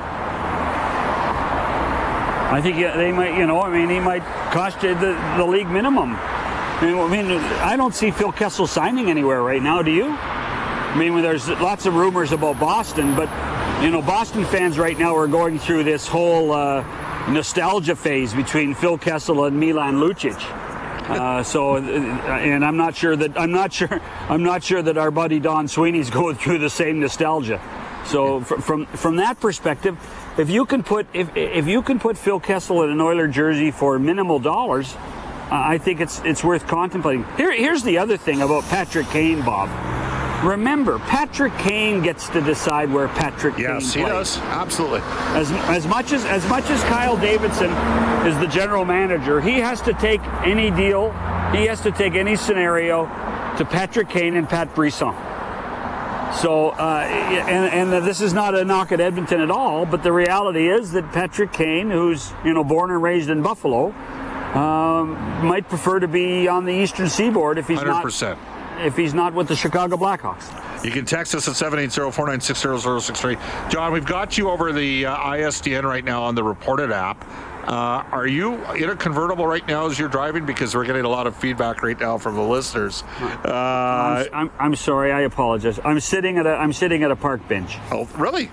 I 2.52 2.61
think 2.61 2.76
they 2.76 3.12
might. 3.12 3.37
You 3.37 3.47
know, 3.47 3.61
I 3.61 3.71
mean, 3.71 3.88
he 3.88 4.00
might 4.00 4.25
cost 4.52 4.83
you 4.83 4.95
the, 4.95 5.12
the 5.37 5.45
league 5.45 5.68
minimum. 5.68 6.14
I 6.16 7.09
mean, 7.11 7.30
I 7.30 7.76
don't 7.76 7.95
see 7.95 8.11
Phil 8.11 8.33
Kessel 8.33 8.66
signing 8.66 9.09
anywhere 9.11 9.42
right 9.42 9.62
now. 9.62 9.83
Do 9.83 9.90
you? 9.90 10.06
I 10.06 10.97
mean, 10.99 11.21
there's 11.23 11.49
lots 11.49 11.87
of 11.87 11.95
rumors 11.95 12.33
about 12.33 12.61
Boston, 12.61 13.14
but 13.14 13.28
you 13.83 13.90
know, 13.90 14.00
Boston 14.02 14.45
fans 14.45 14.78
right 14.78 14.99
now 14.99 15.16
are 15.16 15.26
going 15.28 15.59
through 15.59 15.85
this 15.85 16.06
whole. 16.06 16.52
Uh, 16.52 16.85
nostalgia 17.28 17.97
phase 17.97 18.33
between 18.33 18.75
Phil 18.75 18.99
Kessel 18.99 19.45
and 19.45 19.59
Milan 19.59 19.97
Lucic. 19.97 20.38
Uh, 21.08 21.42
so, 21.42 21.76
uh, 21.76 21.80
and 21.80 22.64
I'm 22.64 22.76
not 22.76 22.96
sure 22.96 23.14
that 23.14 23.38
I'm 23.38 23.52
not 23.52 23.72
sure 23.72 23.88
I'm 24.28 24.42
not 24.42 24.64
sure 24.64 24.82
that 24.82 24.98
our 24.98 25.10
buddy 25.10 25.40
Don 25.40 25.68
Sweeney's 25.68 26.10
going 26.20 26.36
through 26.36 26.58
the 26.58 26.70
same 26.70 27.00
nostalgia. 27.00 27.60
So, 28.06 28.40
from 28.40 28.86
from 28.86 29.16
that 29.16 29.40
perspective, 29.40 29.98
if 30.38 30.50
you 30.50 30.64
can 30.66 30.82
put 30.82 31.06
if 31.12 31.36
if 31.36 31.66
you 31.66 31.82
can 31.82 31.98
put 31.98 32.16
Phil 32.18 32.40
Kessel 32.40 32.82
in 32.82 32.90
an 32.90 33.00
Oiler 33.00 33.28
jersey 33.28 33.70
for 33.70 33.98
minimal 33.98 34.38
dollars, 34.38 34.94
uh, 34.94 34.98
I 35.50 35.78
think 35.78 36.00
it's 36.00 36.20
it's 36.25 36.44
worth 36.44 36.66
contemplating. 36.66 37.25
Here, 37.36 37.52
here's 37.52 37.82
the 37.82 37.98
other 37.98 38.16
thing 38.16 38.42
about 38.42 38.64
Patrick 38.64 39.06
Kane, 39.08 39.44
Bob. 39.44 39.95
Remember, 40.44 40.98
Patrick 40.98 41.56
Kane 41.58 42.02
gets 42.02 42.28
to 42.30 42.40
decide 42.40 42.92
where 42.92 43.08
Patrick 43.08 43.56
yes, 43.56 43.94
Kane 43.94 44.04
plays. 44.04 44.06
Yes, 44.06 44.34
he 44.36 44.40
does. 44.40 44.50
Absolutely. 44.50 45.00
As, 45.02 45.50
as 45.50 45.86
much 45.86 46.12
as 46.12 46.24
as 46.26 46.46
much 46.48 46.68
as 46.70 46.82
Kyle 46.84 47.16
Davidson 47.16 47.70
is 48.26 48.38
the 48.38 48.46
general 48.46 48.84
manager, 48.84 49.40
he 49.40 49.54
has 49.54 49.80
to 49.82 49.92
take 49.94 50.20
any 50.44 50.70
deal, 50.70 51.12
he 51.52 51.66
has 51.66 51.80
to 51.82 51.90
take 51.90 52.14
any 52.14 52.36
scenario 52.36 53.06
to 53.56 53.64
Patrick 53.64 54.08
Kane 54.08 54.36
and 54.36 54.48
Pat 54.48 54.74
Brisson. 54.74 55.14
So, 56.34 56.70
uh, 56.70 57.06
and, 57.08 57.92
and 57.92 58.06
this 58.06 58.20
is 58.20 58.34
not 58.34 58.54
a 58.54 58.64
knock 58.64 58.92
at 58.92 59.00
Edmonton 59.00 59.40
at 59.40 59.50
all, 59.50 59.86
but 59.86 60.02
the 60.02 60.12
reality 60.12 60.68
is 60.68 60.92
that 60.92 61.10
Patrick 61.12 61.52
Kane, 61.52 61.88
who's 61.88 62.32
you 62.44 62.52
know 62.52 62.62
born 62.62 62.90
and 62.90 63.02
raised 63.02 63.30
in 63.30 63.42
Buffalo, 63.42 63.94
um, 64.54 65.12
might 65.46 65.68
prefer 65.68 66.00
to 66.00 66.08
be 66.08 66.46
on 66.46 66.64
the 66.64 66.72
Eastern 66.72 67.08
Seaboard 67.08 67.58
if 67.58 67.68
he's 67.68 67.78
100%. 67.78 67.84
not 67.86 68.55
if 68.78 68.97
he's 68.97 69.14
not 69.14 69.35
with 69.35 69.49
the 69.49 69.56
Chicago 69.56 69.97
Blackhawks. 69.97 70.85
You 70.85 70.90
can 70.90 71.04
text 71.04 71.35
us 71.35 71.49
at 71.49 71.54
780-496-0063. 71.54 73.71
John, 73.71 73.92
we've 73.92 74.04
got 74.04 74.38
you 74.38 74.50
over 74.50 74.73
the 74.73 75.06
uh, 75.06 75.16
ISDN 75.16 75.85
right 75.85 76.04
now 76.04 76.23
on 76.23 76.35
the 76.35 76.45
reported 76.45 76.92
app. 76.92 77.25
Uh, 77.66 78.04
are 78.12 78.28
you 78.28 78.54
in 78.75 78.90
a 78.90 78.97
convertible 78.97 79.47
right 79.47 79.66
now 79.66 79.87
as 79.87 79.99
you're 79.99 80.09
driving? 80.09 80.47
Because 80.47 80.75
we're 80.75 80.85
getting 80.85 81.04
a 81.04 81.09
lot 81.09 81.26
of 81.26 81.35
feedback 81.35 81.83
right 81.83 81.99
now 81.99 82.16
from 82.16 82.37
the 82.37 82.42
listeners. 82.42 83.02
Uh, 83.21 83.49
I'm, 83.49 84.28
I'm, 84.33 84.50
I'm, 84.61 84.75
sorry. 84.76 85.11
I 85.11 85.23
apologize. 85.23 85.80
I'm 85.85 85.99
sitting 85.99 86.38
at 86.38 86.47
a 86.47 86.50
I'm 86.50 86.73
sitting 86.73 87.02
at 87.02 87.11
a 87.11 87.16
park 87.16 87.47
bench. 87.49 87.76
Oh, 87.90 88.09
really? 88.16 88.50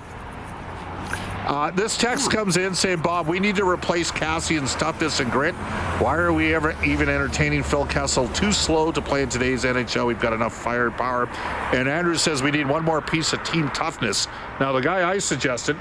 Uh, 1.46 1.72
this 1.72 1.98
text 1.98 2.32
comes 2.32 2.56
in 2.56 2.74
saying, 2.74 3.02
Bob, 3.02 3.28
we 3.28 3.38
need 3.38 3.58
to 3.58 3.68
replace 3.68 4.10
Kassian's 4.10 4.76
toughness 4.76 5.20
and 5.20 5.30
grit. 5.30 5.54
Why 6.00 6.16
are 6.16 6.32
we 6.32 6.56
ever 6.56 6.74
even 6.86 7.10
entertaining 7.10 7.64
Phil 7.64 7.86
Kessel? 7.86 8.30
Too 8.30 8.54
slow 8.54 8.94
to 8.94 9.02
play 9.02 9.24
in 9.24 9.30
today's 9.30 9.66
NHL. 9.66 10.08
We've 10.08 10.20
got 10.20 10.32
enough 10.32 10.54
firepower. 10.54 11.28
And 11.74 11.90
Andrew 11.90 12.16
says 12.16 12.42
we 12.42 12.52
need 12.52 12.66
one 12.66 12.86
more 12.86 13.02
piece 13.02 13.34
of 13.34 13.44
team 13.44 13.70
toughness. 13.72 14.28
Now, 14.62 14.72
the 14.72 14.82
guy 14.82 15.10
I 15.10 15.18
suggested, 15.18 15.76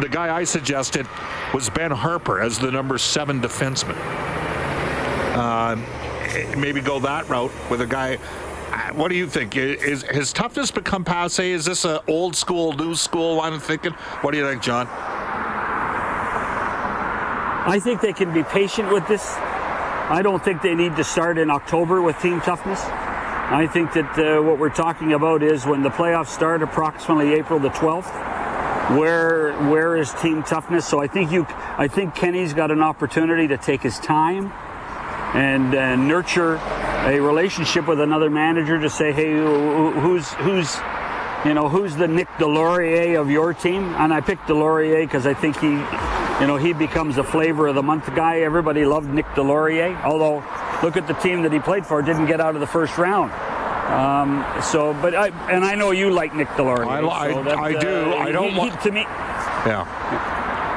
the 0.00 0.08
guy 0.10 0.34
I 0.34 0.44
suggested 0.44 1.06
was 1.52 1.68
Ben 1.68 1.90
Harpur 1.90 2.40
as 2.42 2.58
the 2.58 2.70
number 2.70 2.96
seven 2.96 3.42
defenseman. 3.42 3.96
Uh, 5.36 5.76
maybe 6.56 6.80
go 6.80 6.98
that 7.00 7.28
route 7.28 7.52
with 7.70 7.82
a 7.82 7.86
guy 7.86 8.18
what 8.94 9.08
do 9.08 9.16
you 9.16 9.26
think? 9.26 9.56
Is 9.56 10.02
has 10.02 10.32
toughness 10.32 10.70
become 10.70 11.04
passe? 11.04 11.52
Is 11.52 11.64
this 11.64 11.84
an 11.84 11.98
old 12.06 12.36
school, 12.36 12.72
new 12.72 12.94
school 12.94 13.36
line 13.36 13.52
of 13.52 13.62
thinking? 13.62 13.92
What 14.22 14.32
do 14.32 14.38
you 14.38 14.46
think, 14.46 14.62
John? 14.62 14.86
I 17.66 17.78
think 17.82 18.00
they 18.00 18.12
can 18.12 18.32
be 18.32 18.42
patient 18.42 18.90
with 18.90 19.06
this. 19.08 19.34
I 20.10 20.22
don't 20.22 20.42
think 20.42 20.62
they 20.62 20.74
need 20.74 20.96
to 20.96 21.04
start 21.04 21.36
in 21.36 21.50
October 21.50 22.00
with 22.00 22.18
team 22.20 22.40
toughness. 22.40 22.82
I 22.82 23.66
think 23.66 23.92
that 23.94 24.18
uh, 24.18 24.42
what 24.42 24.58
we're 24.58 24.68
talking 24.68 25.12
about 25.12 25.42
is 25.42 25.66
when 25.66 25.82
the 25.82 25.90
playoffs 25.90 26.28
start, 26.28 26.62
approximately 26.62 27.34
April 27.34 27.58
the 27.58 27.70
12th. 27.70 28.08
Where 28.96 29.52
where 29.70 29.96
is 29.96 30.12
team 30.14 30.42
toughness? 30.42 30.86
So 30.86 31.00
I 31.00 31.08
think 31.08 31.30
you, 31.30 31.46
I 31.76 31.88
think 31.88 32.14
Kenny's 32.14 32.54
got 32.54 32.70
an 32.70 32.80
opportunity 32.80 33.48
to 33.48 33.58
take 33.58 33.82
his 33.82 33.98
time 33.98 34.50
and 35.34 35.74
uh, 35.74 35.96
nurture 35.96 36.56
a 37.08 37.20
relationship 37.20 37.88
with 37.88 38.00
another 38.00 38.28
manager 38.28 38.78
to 38.78 38.90
say, 38.90 39.12
hey, 39.12 39.32
who's 39.32 40.30
who's 40.34 40.76
you 41.44 41.54
know 41.54 41.68
who's 41.68 41.96
the 41.96 42.06
Nick 42.06 42.28
Deslauriers 42.38 43.18
of 43.18 43.30
your 43.30 43.54
team? 43.54 43.94
And 43.94 44.12
I 44.12 44.20
picked 44.20 44.46
Deslauriers 44.46 45.06
because 45.06 45.26
I 45.26 45.32
think 45.32 45.58
he, 45.58 45.68
you 45.68 46.46
know, 46.46 46.56
he 46.56 46.74
becomes 46.74 47.16
a 47.16 47.24
flavor 47.24 47.66
of 47.68 47.74
the 47.74 47.82
month 47.82 48.14
guy. 48.14 48.40
Everybody 48.40 48.84
loved 48.84 49.08
Nick 49.08 49.26
Deslauriers, 49.26 50.02
although 50.04 50.44
look 50.82 50.96
at 50.96 51.06
the 51.06 51.14
team 51.14 51.42
that 51.42 51.52
he 51.52 51.60
played 51.60 51.86
for, 51.86 52.02
didn't 52.02 52.26
get 52.26 52.40
out 52.40 52.54
of 52.54 52.60
the 52.60 52.66
first 52.66 52.98
round. 52.98 53.32
Um, 53.88 54.44
so, 54.62 54.92
but 54.92 55.14
I 55.14 55.28
and 55.50 55.64
I 55.64 55.76
know 55.76 55.92
you 55.92 56.10
like 56.10 56.34
Nick 56.34 56.48
Deslauriers. 56.48 57.10
I, 57.10 57.32
so 57.32 57.40
I, 57.48 57.64
I 57.64 57.80
do. 57.80 57.88
Uh, 57.88 58.16
I 58.16 58.32
don't. 58.32 58.52
He, 58.52 58.70
he, 58.70 58.76
to 58.82 58.92
me. 58.92 59.00
Yeah. 59.00 60.34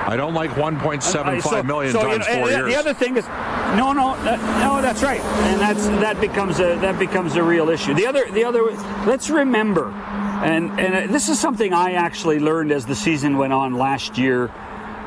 I 0.08 0.18
don't 0.18 0.34
like 0.34 0.50
1.75 0.52 1.42
so, 1.42 1.64
million 1.64 1.94
so, 1.94 2.02
times 2.02 2.26
you 2.28 2.34
know, 2.34 2.40
four 2.40 2.50
years. 2.50 2.74
The 2.74 2.80
other 2.80 2.94
thing 2.94 3.18
is, 3.18 3.26
no, 3.76 3.94
no, 3.94 4.16
no, 4.16 4.82
that's 4.82 5.02
right, 5.04 5.22
and 5.22 5.60
that's 5.62 5.88
that 6.02 6.20
becomes 6.20 6.60
a 6.60 6.76
that 6.78 7.00
becomes 7.00 7.36
a 7.36 7.44
real 7.44 7.70
issue. 7.70 7.94
The 7.94 8.06
other, 8.06 8.30
the 8.32 8.44
other, 8.44 8.72
let's 9.06 9.30
remember, 9.30 9.92
and 9.92 10.80
and 10.80 11.14
this 11.14 11.30
is 11.30 11.40
something 11.40 11.74
I 11.74 11.94
actually 11.94 12.40
learned 12.40 12.72
as 12.72 12.86
the 12.86 12.96
season 12.96 13.38
went 13.38 13.54
on 13.54 13.76
last 13.78 14.18
year, 14.18 14.50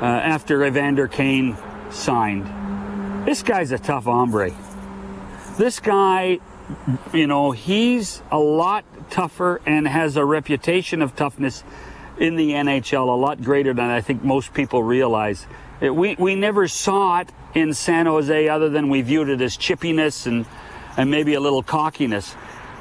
uh, 0.00 0.04
after 0.04 0.64
Evander 0.64 1.09
Kane 1.09 1.56
signed. 1.90 2.47
This 3.26 3.42
guy's 3.42 3.73
a 3.73 3.78
tough 3.78 4.04
hombre. 4.04 4.52
This 5.56 5.80
guy, 5.80 6.40
you 7.12 7.26
know, 7.26 7.52
he's 7.52 8.23
a 8.30 8.38
lot 8.38 8.85
tougher 9.11 9.61
and 9.66 9.87
has 9.87 10.16
a 10.16 10.25
reputation 10.25 11.00
of 11.00 11.16
toughness 11.16 11.64
in 12.18 12.37
the 12.37 12.52
NHL 12.52 13.09
a 13.09 13.16
lot 13.16 13.42
greater 13.42 13.73
than 13.73 13.90
I 13.90 14.00
think 14.00 14.23
most 14.23 14.54
people 14.54 14.83
realize. 14.83 15.47
We, 15.91 16.14
we 16.17 16.35
never 16.35 16.69
saw 16.69 17.21
it 17.21 17.31
in 17.55 17.75
San 17.75 18.07
Jose 18.07 18.49
other 18.49 18.69
than 18.69 18.88
we 18.88 19.03
viewed 19.03 19.29
it 19.29 19.41
as 19.41 19.57
chippiness 19.57 20.26
and, 20.26 20.47
and 20.97 21.11
maybe 21.11 21.35
a 21.35 21.41
little 21.41 21.62
cockiness. 21.62 22.35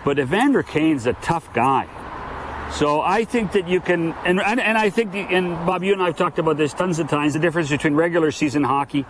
But 0.05 0.19
Evander 0.19 0.63
Kane's 0.63 1.05
a 1.05 1.13
tough 1.13 1.53
guy. 1.53 1.87
So 2.73 3.01
I 3.01 3.23
think 3.23 3.51
that 3.51 3.67
you 3.67 3.81
can, 3.81 4.13
and, 4.25 4.39
and, 4.41 4.59
and 4.59 4.77
I 4.77 4.89
think, 4.89 5.11
the, 5.11 5.19
and 5.19 5.65
Bob, 5.65 5.83
you 5.83 5.93
and 5.93 6.01
I 6.01 6.07
have 6.07 6.17
talked 6.17 6.39
about 6.39 6.57
this 6.57 6.73
tons 6.73 6.97
of 6.97 7.07
times, 7.07 7.33
the 7.33 7.39
difference 7.39 7.69
between 7.69 7.93
regular 7.93 8.31
season 8.31 8.63
hockey 8.63 9.05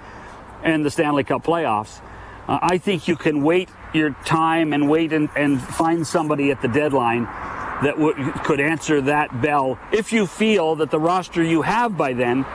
and 0.63 0.85
the 0.85 0.91
Stanley 0.91 1.23
Cup 1.23 1.43
playoffs. 1.43 2.01
Uh, 2.47 2.59
I 2.61 2.77
think 2.77 3.07
you 3.07 3.15
can 3.15 3.41
wait 3.41 3.69
your 3.93 4.11
time 4.25 4.73
and 4.73 4.89
wait 4.89 5.13
and, 5.13 5.29
and 5.37 5.61
find 5.61 6.05
somebody 6.05 6.51
at 6.51 6.61
the 6.61 6.67
deadline 6.67 7.23
that 7.23 7.95
w- 7.95 8.31
could 8.43 8.59
answer 8.59 9.01
that 9.01 9.41
bell 9.41 9.79
if 9.91 10.11
you 10.11 10.27
feel 10.27 10.75
that 10.75 10.91
the 10.91 10.99
roster 10.99 11.41
you 11.41 11.61
have 11.61 11.97
by 11.97 12.13
then 12.13 12.45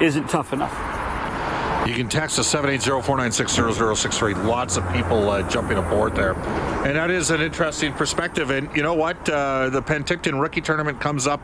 isn't 0.00 0.28
tough 0.28 0.52
enough. 0.52 0.72
You 1.88 1.94
can 1.94 2.08
text 2.08 2.38
us 2.38 2.52
780-496-0063. 2.52 4.44
Lots 4.44 4.76
of 4.76 4.86
people 4.92 5.30
uh, 5.30 5.48
jumping 5.48 5.78
aboard 5.78 6.14
there. 6.14 6.34
And 6.84 6.96
that 6.96 7.10
is 7.10 7.30
an 7.30 7.40
interesting 7.40 7.94
perspective. 7.94 8.50
And 8.50 8.68
you 8.76 8.82
know 8.82 8.92
what? 8.92 9.26
Uh, 9.26 9.70
the 9.70 9.80
Penticton 9.80 10.38
Rookie 10.38 10.60
Tournament 10.60 11.00
comes 11.00 11.26
up 11.26 11.40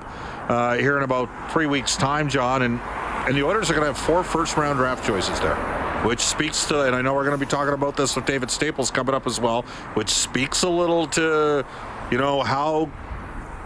uh, 0.50 0.75
here 0.76 0.99
in 0.99 1.02
about 1.02 1.30
three 1.50 1.64
weeks' 1.64 1.96
time, 1.96 2.28
John. 2.28 2.61
And, 2.61 2.78
and 3.26 3.34
the 3.34 3.42
Oilers 3.42 3.70
are 3.70 3.75
going 3.75 3.87
to 3.87 3.92
have 3.92 3.96
four 3.96 4.23
first-round 4.23 4.76
draft 4.78 5.06
choices 5.06 5.40
there, 5.40 5.56
which 6.04 6.20
speaks 6.20 6.66
to, 6.66 6.82
and 6.82 6.94
I 6.94 7.00
know 7.00 7.14
we're 7.14 7.25
going 7.25 7.38
to 7.38 7.44
be 7.44 7.50
talking 7.50 7.73
about 7.73 7.96
this 7.96 8.14
with 8.14 8.26
David 8.26 8.50
Staples 8.50 8.90
coming 8.90 9.14
up 9.14 9.26
as 9.26 9.40
well, 9.40 9.62
which 9.94 10.11
speaks 10.11 10.62
a 10.62 10.68
little 10.68 11.06
to, 11.06 11.64
you 12.11 12.18
know, 12.18 12.42
how 12.42 12.90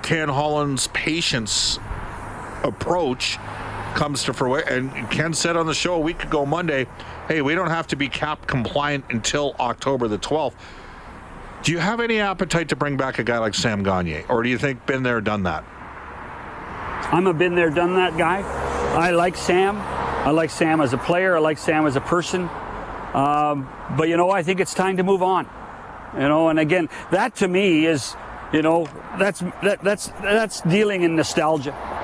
Ken 0.02 0.28
Holland's 0.28 0.86
patience 0.88 1.80
approach 2.62 3.38
comes 3.98 4.22
to 4.22 4.32
fruition. 4.32 4.90
And 4.90 5.10
Ken 5.10 5.34
said 5.34 5.56
on 5.56 5.66
the 5.66 5.74
show 5.74 5.94
a 5.94 5.98
week 5.98 6.22
ago 6.22 6.46
Monday, 6.46 6.86
hey, 7.26 7.42
we 7.42 7.56
don't 7.56 7.68
have 7.68 7.88
to 7.88 7.96
be 7.96 8.08
cap 8.08 8.46
compliant 8.46 9.04
until 9.10 9.56
October 9.58 10.06
the 10.06 10.18
12th. 10.18 10.54
Do 11.64 11.72
you 11.72 11.78
have 11.78 11.98
any 11.98 12.20
appetite 12.20 12.68
to 12.68 12.76
bring 12.76 12.96
back 12.96 13.18
a 13.18 13.24
guy 13.24 13.38
like 13.38 13.54
Sam 13.54 13.82
Gagne, 13.82 14.22
or 14.28 14.44
do 14.44 14.48
you 14.48 14.56
think 14.56 14.86
been 14.86 15.02
there, 15.02 15.20
done 15.20 15.42
that? 15.42 15.64
I'm 17.10 17.26
a 17.26 17.34
been 17.34 17.56
there, 17.56 17.70
done 17.70 17.96
that 17.96 18.16
guy. 18.16 18.42
I 18.94 19.10
like 19.10 19.36
Sam. 19.36 19.76
I 19.76 20.30
like 20.30 20.50
Sam 20.50 20.80
as 20.80 20.92
a 20.92 20.98
player. 20.98 21.36
I 21.36 21.40
like 21.40 21.58
Sam 21.58 21.84
as 21.84 21.96
a 21.96 22.00
person. 22.00 22.48
Um, 23.14 23.68
but 23.96 24.08
you 24.08 24.16
know, 24.16 24.30
I 24.30 24.44
think 24.44 24.60
it's 24.60 24.74
time 24.74 24.98
to 24.98 25.02
move 25.02 25.24
on. 25.24 25.48
You 26.14 26.28
know, 26.28 26.50
and 26.50 26.60
again, 26.60 26.88
that 27.10 27.34
to 27.36 27.48
me 27.48 27.84
is, 27.84 28.14
you 28.52 28.62
know, 28.62 28.88
that's 29.18 29.40
that, 29.40 29.82
that's 29.82 30.06
that's 30.22 30.60
dealing 30.60 31.02
in 31.02 31.16
nostalgia. 31.16 31.97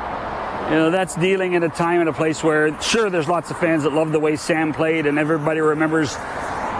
You 0.65 0.77
know, 0.77 0.91
that's 0.91 1.15
dealing 1.17 1.53
in 1.53 1.63
a 1.63 1.69
time 1.69 2.01
and 2.01 2.09
a 2.09 2.13
place 2.13 2.43
where, 2.43 2.81
sure, 2.81 3.11
there's 3.11 3.29
lots 3.29 3.51
of 3.51 3.59
fans 3.59 3.83
that 3.83 3.93
love 3.93 4.13
the 4.13 4.19
way 4.19 4.37
Sam 4.37 4.73
played, 4.73 5.07
and 5.07 5.19
everybody 5.19 5.61
remembers, 5.61 6.15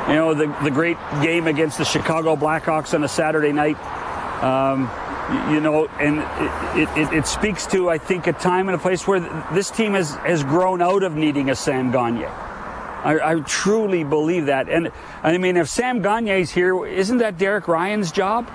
you 0.09 0.15
know, 0.15 0.33
the 0.33 0.47
the 0.63 0.71
great 0.71 0.97
game 1.23 1.47
against 1.47 1.77
the 1.79 1.85
Chicago 1.85 2.35
Blackhawks 2.35 2.95
on 2.95 3.05
a 3.05 3.09
Saturday 3.09 3.53
night. 3.53 3.77
Um, 4.43 4.91
you 5.51 5.61
know, 5.61 5.87
and 6.01 6.19
it, 6.79 6.89
it, 6.99 7.13
it, 7.19 7.27
speaks 7.27 7.67
to, 7.69 7.89
I 7.89 7.97
think, 7.97 8.27
a 8.27 8.33
time 8.35 8.69
and 8.69 8.75
a 8.75 8.79
place 8.79 9.07
where 9.07 9.21
this 9.55 9.71
team 9.71 9.95
has, 9.95 10.15
has 10.17 10.43
grown 10.43 10.83
out 10.83 11.03
of 11.03 11.15
needing 11.15 11.49
a 11.49 11.55
Sam 11.55 11.91
Gagne. 11.91 12.27
I, 12.27 13.33
I 13.33 13.41
truly 13.41 14.05
believe 14.05 14.47
that. 14.47 14.69
And 14.69 14.91
I 15.23 15.39
mean, 15.39 15.57
if 15.57 15.69
Sam 15.69 16.03
Gagne's 16.03 16.51
here, 16.51 16.85
isn't 16.87 17.19
that 17.19 17.39
Derek 17.39 17.69
Ryan's 17.69 18.13
job? 18.13 18.51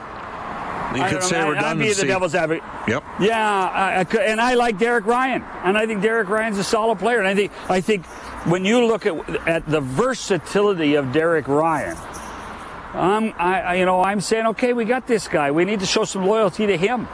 You 0.96 1.03
could 1.03 1.24
say 1.24 1.48
redundancy. 1.48 1.65
I'd 1.65 1.77
be 1.77 1.93
the 1.93 2.08
devil's 2.08 2.36
advocate. 2.36 2.63
Yep. 2.88 3.03
Yeah, 3.19 3.38
I, 3.38 4.00
I, 4.00 4.24
and 4.24 4.41
I 4.41 4.55
like 4.55 4.79
Derek 4.79 5.05
Ryan, 5.05 5.43
and 5.63 5.77
I 5.77 5.86
think 5.86 6.01
Derek 6.01 6.29
Ryan's 6.29 6.58
a 6.58 6.63
solid 6.63 6.98
player. 6.98 7.19
And 7.19 7.27
I 7.27 7.36
think 7.36 7.51
I 7.69 7.81
think 7.81 8.05
when 8.46 8.65
you 8.65 8.86
look 8.86 9.05
at 9.05 9.48
at 9.48 9.65
the 9.67 9.81
versatility 9.81 10.96
of 10.96 11.12
Derek 11.12 11.48
Ryan, 11.48 11.96
um, 12.93 13.34
I, 13.38 13.75
you 13.75 13.86
know, 13.86 14.01
I'm 14.01 14.19
saying, 14.19 14.48
okay, 14.48 14.74
we 14.74 14.86
got 14.86 15.05
this 15.05 15.27
guy. 15.27 15.51
We 15.51 15.63
need 15.63 15.81
to 15.81 15.86
show 15.86 16.05
some 16.05 16.25
loyalty 16.25 16.65
to 16.67 16.77
him. 16.77 17.08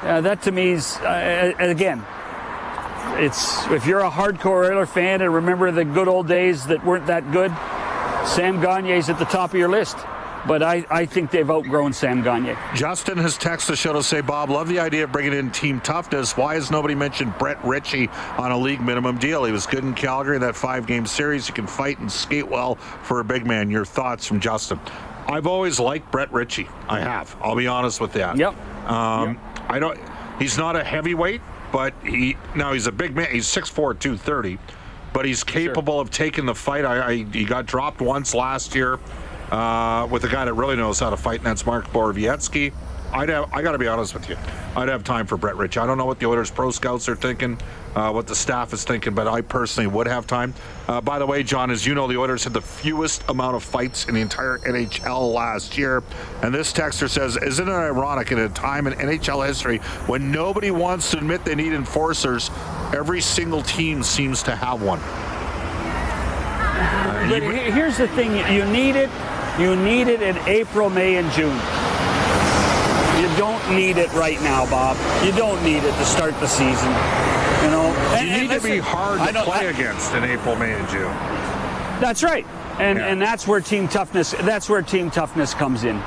Uh, 0.00 0.22
that 0.22 0.42
to 0.42 0.52
me 0.52 0.70
is, 0.70 0.96
uh, 0.96 1.52
again, 1.58 2.04
it's 3.22 3.66
if 3.66 3.86
you're 3.86 4.00
a 4.00 4.10
hardcore 4.10 4.70
Oiler 4.70 4.86
fan 4.86 5.20
and 5.20 5.34
remember 5.34 5.70
the 5.70 5.84
good 5.84 6.08
old 6.08 6.28
days 6.28 6.66
that 6.66 6.84
weren't 6.84 7.06
that 7.08 7.30
good, 7.30 7.50
Sam 8.26 8.60
Gagne's 8.60 9.10
at 9.10 9.18
the 9.18 9.26
top 9.26 9.50
of 9.50 9.58
your 9.58 9.68
list. 9.68 9.96
But 10.46 10.62
I, 10.62 10.84
I 10.90 11.06
think 11.06 11.30
they've 11.30 11.48
outgrown 11.48 11.92
Sam 11.92 12.22
Gagne. 12.22 12.56
Justin 12.74 13.16
has 13.18 13.38
texted 13.38 13.68
the 13.68 13.76
show 13.76 13.92
to 13.92 14.02
say, 14.02 14.20
Bob, 14.20 14.50
love 14.50 14.68
the 14.68 14.80
idea 14.80 15.04
of 15.04 15.12
bringing 15.12 15.32
in 15.32 15.52
team 15.52 15.80
toughness. 15.80 16.36
Why 16.36 16.54
has 16.54 16.70
nobody 16.70 16.94
mentioned 16.94 17.36
Brett 17.38 17.64
Ritchie 17.64 18.08
on 18.38 18.50
a 18.50 18.58
league 18.58 18.80
minimum 18.80 19.18
deal? 19.18 19.44
He 19.44 19.52
was 19.52 19.66
good 19.66 19.84
in 19.84 19.94
Calgary 19.94 20.36
in 20.36 20.42
that 20.42 20.56
five 20.56 20.86
game 20.86 21.06
series. 21.06 21.46
He 21.46 21.52
can 21.52 21.66
fight 21.66 22.00
and 22.00 22.10
skate 22.10 22.48
well 22.48 22.74
for 22.74 23.20
a 23.20 23.24
big 23.24 23.46
man. 23.46 23.70
Your 23.70 23.84
thoughts 23.84 24.26
from 24.26 24.40
Justin? 24.40 24.80
I've 25.28 25.46
always 25.46 25.78
liked 25.78 26.10
Brett 26.10 26.32
Ritchie. 26.32 26.68
I 26.88 27.00
have. 27.00 27.36
I'll 27.40 27.56
be 27.56 27.68
honest 27.68 28.00
with 28.00 28.12
that. 28.14 28.36
Yep. 28.36 28.54
Um, 28.90 29.34
yep. 29.34 29.64
I 29.68 29.78
don't. 29.78 29.98
He's 30.40 30.58
not 30.58 30.74
a 30.74 30.82
heavyweight, 30.82 31.40
but 31.70 31.94
he 32.02 32.36
now 32.56 32.72
he's 32.72 32.88
a 32.88 32.92
big 32.92 33.14
man. 33.14 33.30
He's 33.30 33.46
6'4", 33.46 33.98
230, 33.98 34.58
but 35.12 35.24
he's 35.24 35.44
capable 35.44 35.94
sure. 35.94 36.02
of 36.02 36.10
taking 36.10 36.46
the 36.46 36.54
fight. 36.54 36.84
I, 36.84 37.06
I, 37.06 37.14
he 37.24 37.44
got 37.44 37.66
dropped 37.66 38.00
once 38.00 38.34
last 38.34 38.74
year 38.74 38.98
uh, 39.52 40.08
with 40.10 40.24
a 40.24 40.28
guy 40.28 40.46
that 40.46 40.54
really 40.54 40.76
knows 40.76 40.98
how 40.98 41.10
to 41.10 41.16
fight, 41.16 41.38
and 41.38 41.46
that's 41.46 41.66
Mark 41.66 41.86
Borowiecki. 41.88 42.72
I'd 43.12 43.28
have, 43.28 43.52
I 43.52 43.60
got 43.60 43.72
to 43.72 43.78
be 43.78 43.86
honest 43.86 44.14
with 44.14 44.30
you. 44.30 44.38
I'd 44.74 44.88
have 44.88 45.04
time 45.04 45.26
for 45.26 45.36
Brett 45.36 45.56
Ritchie. 45.56 45.78
I 45.78 45.86
don't 45.86 45.98
know 45.98 46.06
what 46.06 46.18
the 46.18 46.24
Oilers 46.24 46.50
pro 46.50 46.70
scouts 46.70 47.10
are 47.10 47.14
thinking, 47.14 47.60
uh, 47.94 48.10
what 48.10 48.26
the 48.26 48.34
staff 48.34 48.72
is 48.72 48.84
thinking, 48.84 49.14
but 49.14 49.28
I 49.28 49.42
personally 49.42 49.86
would 49.86 50.06
have 50.06 50.26
time. 50.26 50.54
Uh, 50.88 51.02
by 51.02 51.18
the 51.18 51.26
way, 51.26 51.42
John, 51.42 51.70
as 51.70 51.86
you 51.86 51.94
know, 51.94 52.06
the 52.06 52.16
Oilers 52.16 52.44
had 52.44 52.54
the 52.54 52.62
fewest 52.62 53.22
amount 53.28 53.54
of 53.54 53.62
fights 53.62 54.08
in 54.08 54.14
the 54.14 54.22
entire 54.22 54.56
NHL 54.60 55.34
last 55.34 55.76
year. 55.76 56.02
And 56.40 56.54
this 56.54 56.72
texter 56.72 57.06
says, 57.06 57.36
Isn't 57.36 57.68
it 57.68 57.72
ironic 57.72 58.32
in 58.32 58.38
a 58.38 58.48
time 58.48 58.86
in 58.86 58.94
NHL 58.94 59.46
history 59.46 59.76
when 60.06 60.32
nobody 60.32 60.70
wants 60.70 61.10
to 61.10 61.18
admit 61.18 61.44
they 61.44 61.54
need 61.54 61.74
enforcers, 61.74 62.50
every 62.96 63.20
single 63.20 63.60
team 63.60 64.02
seems 64.02 64.42
to 64.44 64.56
have 64.56 64.80
one? 64.80 65.00
but 67.28 67.42
here's 67.42 67.98
the 67.98 68.08
thing 68.08 68.32
you 68.52 68.64
need 68.66 68.96
it. 68.96 69.10
You 69.58 69.76
need 69.76 70.08
it 70.08 70.22
in 70.22 70.36
April, 70.48 70.88
May, 70.88 71.16
and 71.16 71.30
June. 71.32 71.54
You 73.20 73.28
don't 73.36 73.76
need 73.76 73.98
it 73.98 74.12
right 74.14 74.40
now, 74.40 74.64
Bob. 74.70 74.96
You 75.24 75.32
don't 75.32 75.62
need 75.62 75.84
it 75.84 75.92
to 75.92 76.04
start 76.04 76.38
the 76.40 76.46
season. 76.46 76.90
You 77.62 77.70
know, 77.70 77.94
and, 78.16 78.28
you 78.28 78.36
need 78.38 78.48
listen, 78.48 78.70
to 78.70 78.76
be 78.76 78.80
hard 78.80 79.20
to 79.20 79.42
play 79.42 79.66
I, 79.66 79.70
against 79.70 80.12
in 80.14 80.24
April, 80.24 80.56
May, 80.56 80.72
and 80.72 80.88
June. 80.88 81.02
That's 82.00 82.22
right, 82.22 82.46
and 82.80 82.98
yeah. 82.98 83.06
and 83.06 83.20
that's 83.22 83.46
where 83.46 83.60
team 83.60 83.86
toughness. 83.86 84.32
That's 84.32 84.68
where 84.68 84.82
team 84.82 85.10
toughness 85.10 85.54
comes 85.54 85.84
in. 85.84 86.02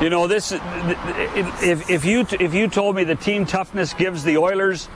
You 0.00 0.08
know, 0.08 0.26
this 0.26 0.52
if 0.52 1.90
if 1.90 2.04
you 2.04 2.26
if 2.40 2.54
you 2.54 2.68
told 2.68 2.96
me 2.96 3.04
the 3.04 3.16
team 3.16 3.44
toughness 3.46 3.92
gives 3.92 4.24
the 4.24 4.38
Oilers, 4.38 4.88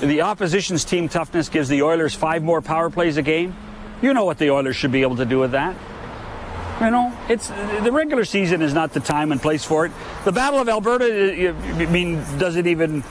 the 0.00 0.22
opposition's 0.22 0.84
team 0.84 1.08
toughness 1.08 1.48
gives 1.48 1.68
the 1.68 1.82
Oilers 1.82 2.14
five 2.14 2.42
more 2.42 2.60
power 2.60 2.90
plays 2.90 3.16
a 3.16 3.22
game, 3.22 3.56
you 4.02 4.12
know 4.12 4.24
what 4.24 4.38
the 4.38 4.50
Oilers 4.50 4.76
should 4.76 4.92
be 4.92 5.02
able 5.02 5.16
to 5.16 5.24
do 5.24 5.38
with 5.38 5.52
that. 5.52 5.76
You 6.80 6.90
know, 6.90 7.16
it's 7.28 7.48
the 7.48 7.90
regular 7.92 8.24
season 8.24 8.62
is 8.62 8.72
not 8.72 8.94
the 8.94 9.00
time 9.00 9.32
and 9.32 9.40
place 9.40 9.64
for 9.64 9.84
it. 9.84 9.92
The 10.24 10.32
Battle 10.32 10.60
of 10.60 10.68
Alberta, 10.68 11.52
I 11.52 11.86
mean, 11.86 12.14
does 12.38 12.56
it 12.56 12.66
even 12.66 13.04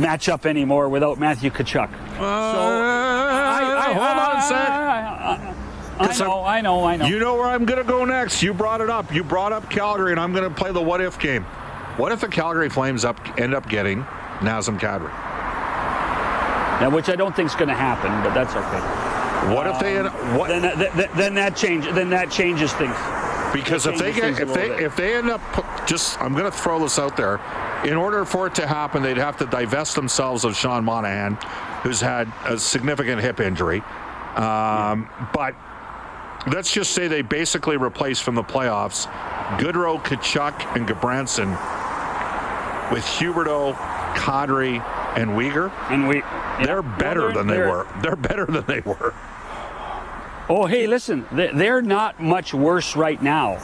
match 0.00 0.28
up 0.28 0.46
anymore 0.46 0.88
without 0.88 1.20
Matthew 1.20 1.50
Tkachuk? 1.50 1.92
Uh, 1.92 2.18
so, 2.18 2.24
I, 2.24 3.86
I, 3.86 3.92
hold 3.92 4.18
on 4.18 4.36
a 4.36 4.42
sec. 4.42 5.54
I 5.96 6.18
know, 6.18 6.44
I 6.44 6.60
know, 6.60 6.84
I 6.84 6.96
know. 6.96 7.06
You 7.06 7.20
know 7.20 7.36
where 7.36 7.46
I'm 7.46 7.64
going 7.64 7.78
to 7.78 7.88
go 7.88 8.04
next. 8.04 8.42
You 8.42 8.52
brought 8.52 8.80
it 8.80 8.90
up. 8.90 9.14
You 9.14 9.22
brought 9.22 9.52
up 9.52 9.70
Calgary, 9.70 10.10
and 10.10 10.18
I'm 10.18 10.32
going 10.32 10.48
to 10.48 10.54
play 10.54 10.72
the 10.72 10.82
what 10.82 11.00
if 11.00 11.18
game. 11.20 11.44
What 11.96 12.10
if 12.10 12.20
the 12.20 12.28
Calgary 12.28 12.68
Flames 12.68 13.04
up 13.04 13.20
end 13.38 13.54
up 13.54 13.68
getting 13.68 14.02
Nazem 14.40 14.80
Kadri? 14.80 15.12
Now, 16.80 16.90
which 16.90 17.08
I 17.08 17.14
don't 17.14 17.34
think 17.36 17.48
is 17.48 17.54
going 17.54 17.68
to 17.68 17.74
happen, 17.74 18.10
but 18.24 18.34
that's 18.34 18.56
okay. 18.56 19.03
What 19.52 19.66
if 19.66 19.78
they? 19.78 20.02
What? 20.36 20.48
Then 20.48 20.62
that, 20.62 21.14
then 21.16 21.34
that 21.34 21.56
change. 21.56 21.84
Then 21.86 22.10
that 22.10 22.30
changes 22.30 22.72
things. 22.72 22.96
Because 23.52 23.86
if 23.86 23.98
they 23.98 24.12
get 24.12 24.40
if 24.40 24.52
they 24.52 24.68
bit. 24.68 24.80
if 24.80 24.96
they 24.96 25.14
end 25.14 25.30
up 25.30 25.40
just 25.86 26.20
I'm 26.20 26.32
going 26.32 26.50
to 26.50 26.56
throw 26.56 26.80
this 26.80 26.98
out 26.98 27.16
there, 27.16 27.40
in 27.84 27.94
order 27.94 28.24
for 28.24 28.46
it 28.46 28.54
to 28.56 28.66
happen, 28.66 29.02
they'd 29.02 29.16
have 29.16 29.36
to 29.38 29.46
divest 29.46 29.94
themselves 29.94 30.44
of 30.44 30.56
Sean 30.56 30.84
Monahan, 30.84 31.34
who's 31.82 32.00
had 32.00 32.32
a 32.46 32.58
significant 32.58 33.20
hip 33.20 33.40
injury. 33.40 33.80
Um, 34.34 35.08
but 35.32 35.54
let's 36.48 36.72
just 36.72 36.92
say 36.92 37.06
they 37.06 37.22
basically 37.22 37.76
replace 37.76 38.18
from 38.18 38.34
the 38.34 38.42
playoffs 38.42 39.06
Gaudreau, 39.58 40.02
Tkachuk, 40.02 40.76
and 40.76 40.88
Gudbranson 40.88 41.50
with 42.90 43.04
Huberdeau, 43.04 43.74
Kadri, 44.14 44.82
and 45.16 45.30
Weegar. 45.30 45.70
And 45.90 46.08
we, 46.08 46.16
yeah. 46.16 46.62
they're 46.64 46.82
better 46.82 47.26
well, 47.26 47.34
they're, 47.34 47.42
than 47.44 47.46
they 47.46 47.58
were. 47.58 47.86
They're 48.02 48.16
better 48.16 48.46
than 48.46 48.64
they 48.66 48.80
were. 48.80 49.14
Oh, 50.46 50.66
hey, 50.66 50.86
listen, 50.86 51.24
they're 51.32 51.80
not 51.80 52.20
much 52.20 52.52
worse 52.52 52.96
right 52.96 53.20
now, 53.22 53.58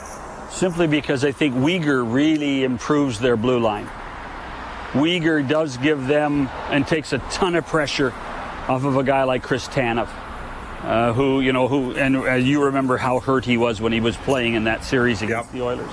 simply 0.50 0.86
because 0.86 1.26
I 1.26 1.32
think 1.32 1.54
Weegar 1.54 2.10
really 2.10 2.64
improves 2.64 3.18
their 3.18 3.36
blue 3.36 3.60
line. 3.60 3.86
Weegar 4.92 5.46
does 5.46 5.76
give 5.76 6.06
them 6.06 6.48
and 6.70 6.86
takes 6.86 7.12
a 7.12 7.18
ton 7.18 7.54
of 7.54 7.66
pressure 7.66 8.14
off 8.66 8.84
of 8.84 8.96
a 8.96 9.04
guy 9.04 9.24
like 9.24 9.42
Chris 9.42 9.68
Tanev, 9.68 10.08
uh, 10.82 11.12
who 11.12 11.40
you 11.40 11.52
know 11.52 11.68
who 11.68 11.94
and 11.96 12.16
uh, 12.16 12.34
you 12.34 12.64
remember 12.64 12.96
how 12.96 13.20
hurt 13.20 13.44
he 13.44 13.58
was 13.58 13.80
when 13.80 13.92
he 13.92 14.00
was 14.00 14.16
playing 14.16 14.54
in 14.54 14.64
that 14.64 14.82
series 14.82 15.20
against 15.20 15.52
yep. 15.52 15.52
the 15.52 15.62
Oilers. 15.62 15.90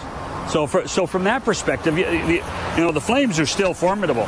So, 0.51 0.65
for, 0.65 0.87
so 0.87 1.05
from 1.05 1.25
that 1.25 1.43
perspective, 1.43 1.97
you, 1.97 2.05
you 2.07 2.41
know 2.77 2.93
the 2.93 3.01
Flames 3.01 3.39
are 3.39 3.45
still 3.45 3.73
formidable. 3.73 4.27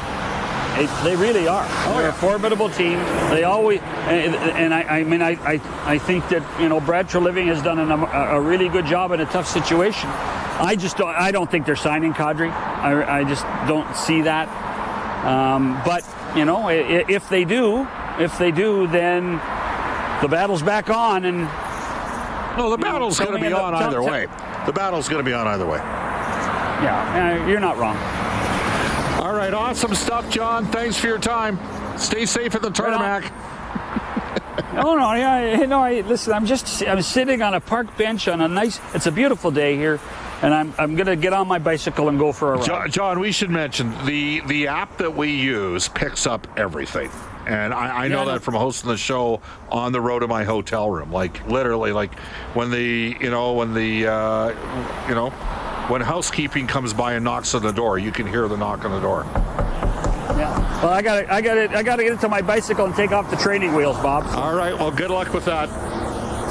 They, 0.79 0.85
they 1.03 1.15
really 1.17 1.45
are. 1.45 1.65
Oh, 1.67 1.93
They're 1.95 2.03
yeah. 2.03 2.09
a 2.09 2.13
formidable 2.13 2.69
team. 2.69 2.99
They 3.31 3.43
always, 3.43 3.81
and, 3.81 4.33
and 4.33 4.73
I, 4.73 4.83
I, 4.83 5.03
mean, 5.03 5.21
I, 5.21 5.31
I, 5.31 5.61
I 5.83 5.97
think 5.97 6.29
that 6.29 6.61
you 6.61 6.69
know 6.69 6.79
Brad 6.79 7.09
Treliving 7.09 7.47
has 7.47 7.61
done 7.61 7.79
an, 7.79 7.91
a, 7.91 8.39
really 8.39 8.69
good 8.69 8.85
job 8.85 9.11
in 9.11 9.19
a 9.19 9.25
tough 9.25 9.45
situation. 9.45 10.09
I 10.09 10.77
just 10.79 10.95
don't, 10.95 11.09
I 11.09 11.31
don't 11.31 11.51
think 11.51 11.65
they're 11.65 11.75
signing 11.75 12.13
Kadri. 12.13 12.49
I, 12.49 13.19
I 13.19 13.23
just 13.25 13.43
don't 13.67 13.93
see 13.93 14.21
that. 14.21 14.47
Um, 15.25 15.81
but 15.83 16.07
you 16.33 16.45
know, 16.45 16.69
if 16.69 17.27
they 17.27 17.43
do, 17.43 17.85
if 18.17 18.37
they 18.37 18.51
do, 18.51 18.87
then 18.87 19.33
the 20.21 20.29
battle's 20.29 20.61
back 20.61 20.89
on, 20.89 21.25
and 21.25 21.39
no, 22.57 22.69
the 22.69 22.77
battle's 22.77 23.19
going 23.19 23.33
to 23.33 23.49
be 23.49 23.51
on 23.51 23.73
either 23.75 24.01
way. 24.01 24.27
The 24.65 24.71
battle's 24.71 25.09
going 25.09 25.19
to 25.19 25.29
be 25.29 25.33
on 25.33 25.45
either 25.45 25.65
way. 25.65 25.79
Yeah, 25.79 27.41
uh, 27.43 27.47
you're 27.47 27.59
not 27.59 27.77
wrong. 27.77 27.97
All 29.29 29.35
right, 29.35 29.53
awesome 29.53 29.93
stuff, 29.93 30.27
John. 30.31 30.65
Thanks 30.65 30.97
for 30.97 31.05
your 31.05 31.19
time. 31.19 31.59
Stay 31.99 32.25
safe 32.25 32.55
at 32.55 32.63
the 32.63 32.71
tarmac. 32.71 33.31
oh 34.83 34.95
no, 34.95 35.13
yeah, 35.13 35.55
no. 35.67 35.81
I, 35.81 36.01
listen, 36.01 36.33
I'm 36.33 36.47
just 36.47 36.81
I'm 36.81 37.03
sitting 37.03 37.43
on 37.43 37.53
a 37.53 37.61
park 37.61 37.95
bench 37.95 38.27
on 38.27 38.41
a 38.41 38.47
nice. 38.47 38.79
It's 38.95 39.05
a 39.05 39.11
beautiful 39.11 39.51
day 39.51 39.75
here, 39.75 39.99
and 40.41 40.51
I'm 40.51 40.73
I'm 40.79 40.95
gonna 40.95 41.15
get 41.15 41.31
on 41.33 41.47
my 41.47 41.59
bicycle 41.59 42.09
and 42.09 42.17
go 42.17 42.31
for 42.31 42.55
a 42.55 42.57
ride. 42.57 42.65
John, 42.65 42.89
John 42.89 43.19
we 43.19 43.31
should 43.31 43.51
mention 43.51 43.93
the 44.07 44.41
the 44.47 44.65
app 44.65 44.97
that 44.97 45.15
we 45.15 45.29
use 45.29 45.87
picks 45.89 46.25
up 46.25 46.47
everything. 46.57 47.11
And 47.45 47.71
I, 47.71 48.05
I 48.05 48.07
know 48.07 48.25
yeah, 48.25 48.33
that 48.33 48.41
from 48.41 48.55
hosting 48.55 48.89
the 48.89 48.97
show 48.97 49.41
on 49.69 49.91
the 49.91 50.01
road 50.01 50.19
to 50.19 50.27
my 50.27 50.43
hotel 50.43 50.89
room. 50.89 51.11
Like 51.11 51.47
literally, 51.47 51.91
like 51.91 52.17
when 52.55 52.71
the 52.71 53.15
you 53.21 53.29
know 53.29 53.53
when 53.53 53.75
the 53.75 54.07
uh, 54.07 55.07
you 55.07 55.13
know 55.13 55.31
when 55.89 56.01
housekeeping 56.01 56.67
comes 56.67 56.93
by 56.93 57.13
and 57.13 57.23
knocks 57.23 57.55
on 57.55 57.63
the 57.63 57.71
door, 57.71 57.97
you 57.97 58.11
can 58.11 58.27
hear 58.27 58.47
the 58.47 58.57
knock 58.57 58.85
on 58.85 58.91
the 58.91 58.99
door. 58.99 59.25
Yeah. 60.37 60.83
Well, 60.83 60.93
I 60.93 61.01
got 61.01 61.21
to 61.21 61.33
I 61.33 61.41
got 61.41 61.53
to 61.55 61.77
I 61.77 61.83
got 61.83 61.95
to 61.97 62.03
get 62.03 62.11
into 62.13 62.29
my 62.29 62.41
bicycle 62.41 62.85
and 62.85 62.95
take 62.95 63.11
off 63.11 63.29
the 63.29 63.35
training 63.35 63.73
wheels, 63.73 63.97
Bob. 63.97 64.25
All 64.35 64.53
right. 64.53 64.73
Well, 64.73 64.91
good 64.91 65.11
luck 65.11 65.33
with 65.33 65.45
that. 65.45 65.67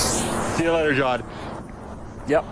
See 0.00 0.64
you 0.64 0.72
later, 0.72 0.94
John. 0.94 1.24
Yep. 2.26 2.44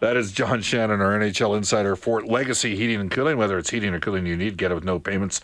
That 0.00 0.16
is 0.16 0.30
John 0.30 0.62
Shannon, 0.62 1.00
our 1.00 1.18
NHL 1.18 1.56
insider 1.56 1.96
for 1.96 2.22
Legacy 2.22 2.76
Heating 2.76 3.00
and 3.00 3.10
Cooling. 3.10 3.36
Whether 3.36 3.58
it's 3.58 3.70
heating 3.70 3.92
or 3.92 4.00
cooling 4.00 4.26
you 4.26 4.36
need, 4.36 4.56
get 4.56 4.70
it 4.70 4.74
with 4.74 4.84
no 4.84 5.00
payments 5.00 5.40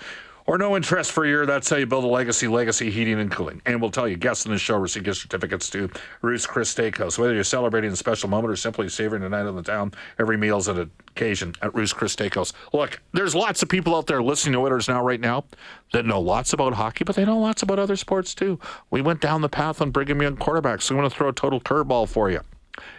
or 0.46 0.58
no 0.58 0.76
interest 0.76 1.12
for 1.12 1.24
a 1.24 1.28
year. 1.28 1.46
That's 1.46 1.68
how 1.70 1.76
you 1.76 1.86
build 1.86 2.04
a 2.04 2.08
legacy, 2.08 2.48
legacy 2.48 2.90
heating 2.90 3.18
and 3.20 3.30
cooling. 3.30 3.62
And 3.64 3.80
we'll 3.80 3.90
tell 3.90 4.06
you, 4.08 4.16
guests 4.16 4.44
in 4.44 4.52
the 4.52 4.58
show 4.58 4.76
receive 4.76 5.04
gift 5.04 5.20
certificates 5.20 5.70
to 5.70 5.90
Ruth's 6.22 6.46
Chris 6.46 6.74
Steakhouse. 6.74 7.18
Whether 7.18 7.34
you're 7.34 7.44
celebrating 7.44 7.92
a 7.92 7.96
special 7.96 8.28
moment 8.28 8.52
or 8.52 8.56
simply 8.56 8.88
savoring 8.88 9.22
a 9.22 9.28
night 9.28 9.46
in 9.46 9.56
the 9.56 9.62
town, 9.62 9.92
every 10.18 10.36
meal's 10.36 10.68
an 10.68 10.90
occasion 11.08 11.54
at 11.62 11.74
Ruth's 11.74 11.92
Chris 11.92 12.14
Steakhouse. 12.14 12.52
Look, 12.72 13.00
there's 13.12 13.34
lots 13.34 13.62
of 13.62 13.68
people 13.68 13.94
out 13.96 14.06
there 14.06 14.22
listening 14.22 14.54
to 14.54 14.58
Oilers 14.60 14.88
now 14.88 15.02
right 15.02 15.20
now 15.20 15.44
that 15.92 16.04
know 16.04 16.20
lots 16.20 16.52
about 16.52 16.74
hockey, 16.74 17.04
but 17.04 17.16
they 17.16 17.24
know 17.24 17.38
lots 17.38 17.62
about 17.62 17.78
other 17.78 17.96
sports 17.96 18.34
too. 18.34 18.58
We 18.90 19.00
went 19.00 19.20
down 19.20 19.40
the 19.40 19.48
path 19.48 19.80
on 19.80 19.90
Brigham 19.90 20.20
Young 20.20 20.36
quarterbacks, 20.36 20.82
so 20.82 20.94
I'm 20.94 21.00
going 21.00 21.10
to 21.10 21.16
throw 21.16 21.28
a 21.28 21.32
total 21.32 21.60
curveball 21.60 22.08
for 22.08 22.30
you. 22.30 22.40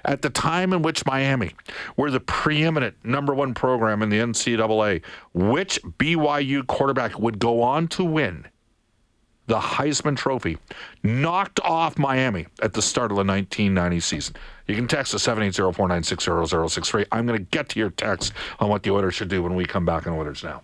At 0.03 0.21
the 0.21 0.29
time 0.29 0.73
in 0.73 0.81
which 0.81 1.05
Miami 1.05 1.53
were 1.97 2.11
the 2.11 2.19
preeminent 2.19 2.95
number 3.03 3.33
one 3.33 3.53
program 3.53 4.01
in 4.01 4.09
the 4.09 4.19
NCAA, 4.19 5.03
which 5.33 5.81
BYU 5.83 6.65
quarterback 6.65 7.19
would 7.19 7.39
go 7.39 7.61
on 7.61 7.88
to 7.89 8.03
win 8.03 8.45
the 9.47 9.59
Heisman 9.59 10.17
Trophy, 10.17 10.57
knocked 11.03 11.59
off 11.59 11.97
Miami 11.97 12.47
at 12.61 12.73
the 12.73 12.81
start 12.81 13.11
of 13.11 13.17
the 13.17 13.23
1990 13.23 13.99
season? 13.99 14.35
You 14.67 14.75
can 14.75 14.88
text 14.88 15.13
us 15.13 15.23
780 15.23 15.73
496 15.75 16.49
0063. 16.49 17.05
I'm 17.11 17.25
going 17.27 17.39
to 17.39 17.45
get 17.45 17.69
to 17.69 17.79
your 17.79 17.91
text 17.91 18.33
on 18.59 18.69
what 18.69 18.83
the 18.83 18.91
Oilers 18.91 19.15
should 19.15 19.29
do 19.29 19.43
when 19.43 19.55
we 19.55 19.65
come 19.65 19.85
back 19.85 20.07
on 20.07 20.13
Oilers 20.13 20.43
Now. 20.43 20.63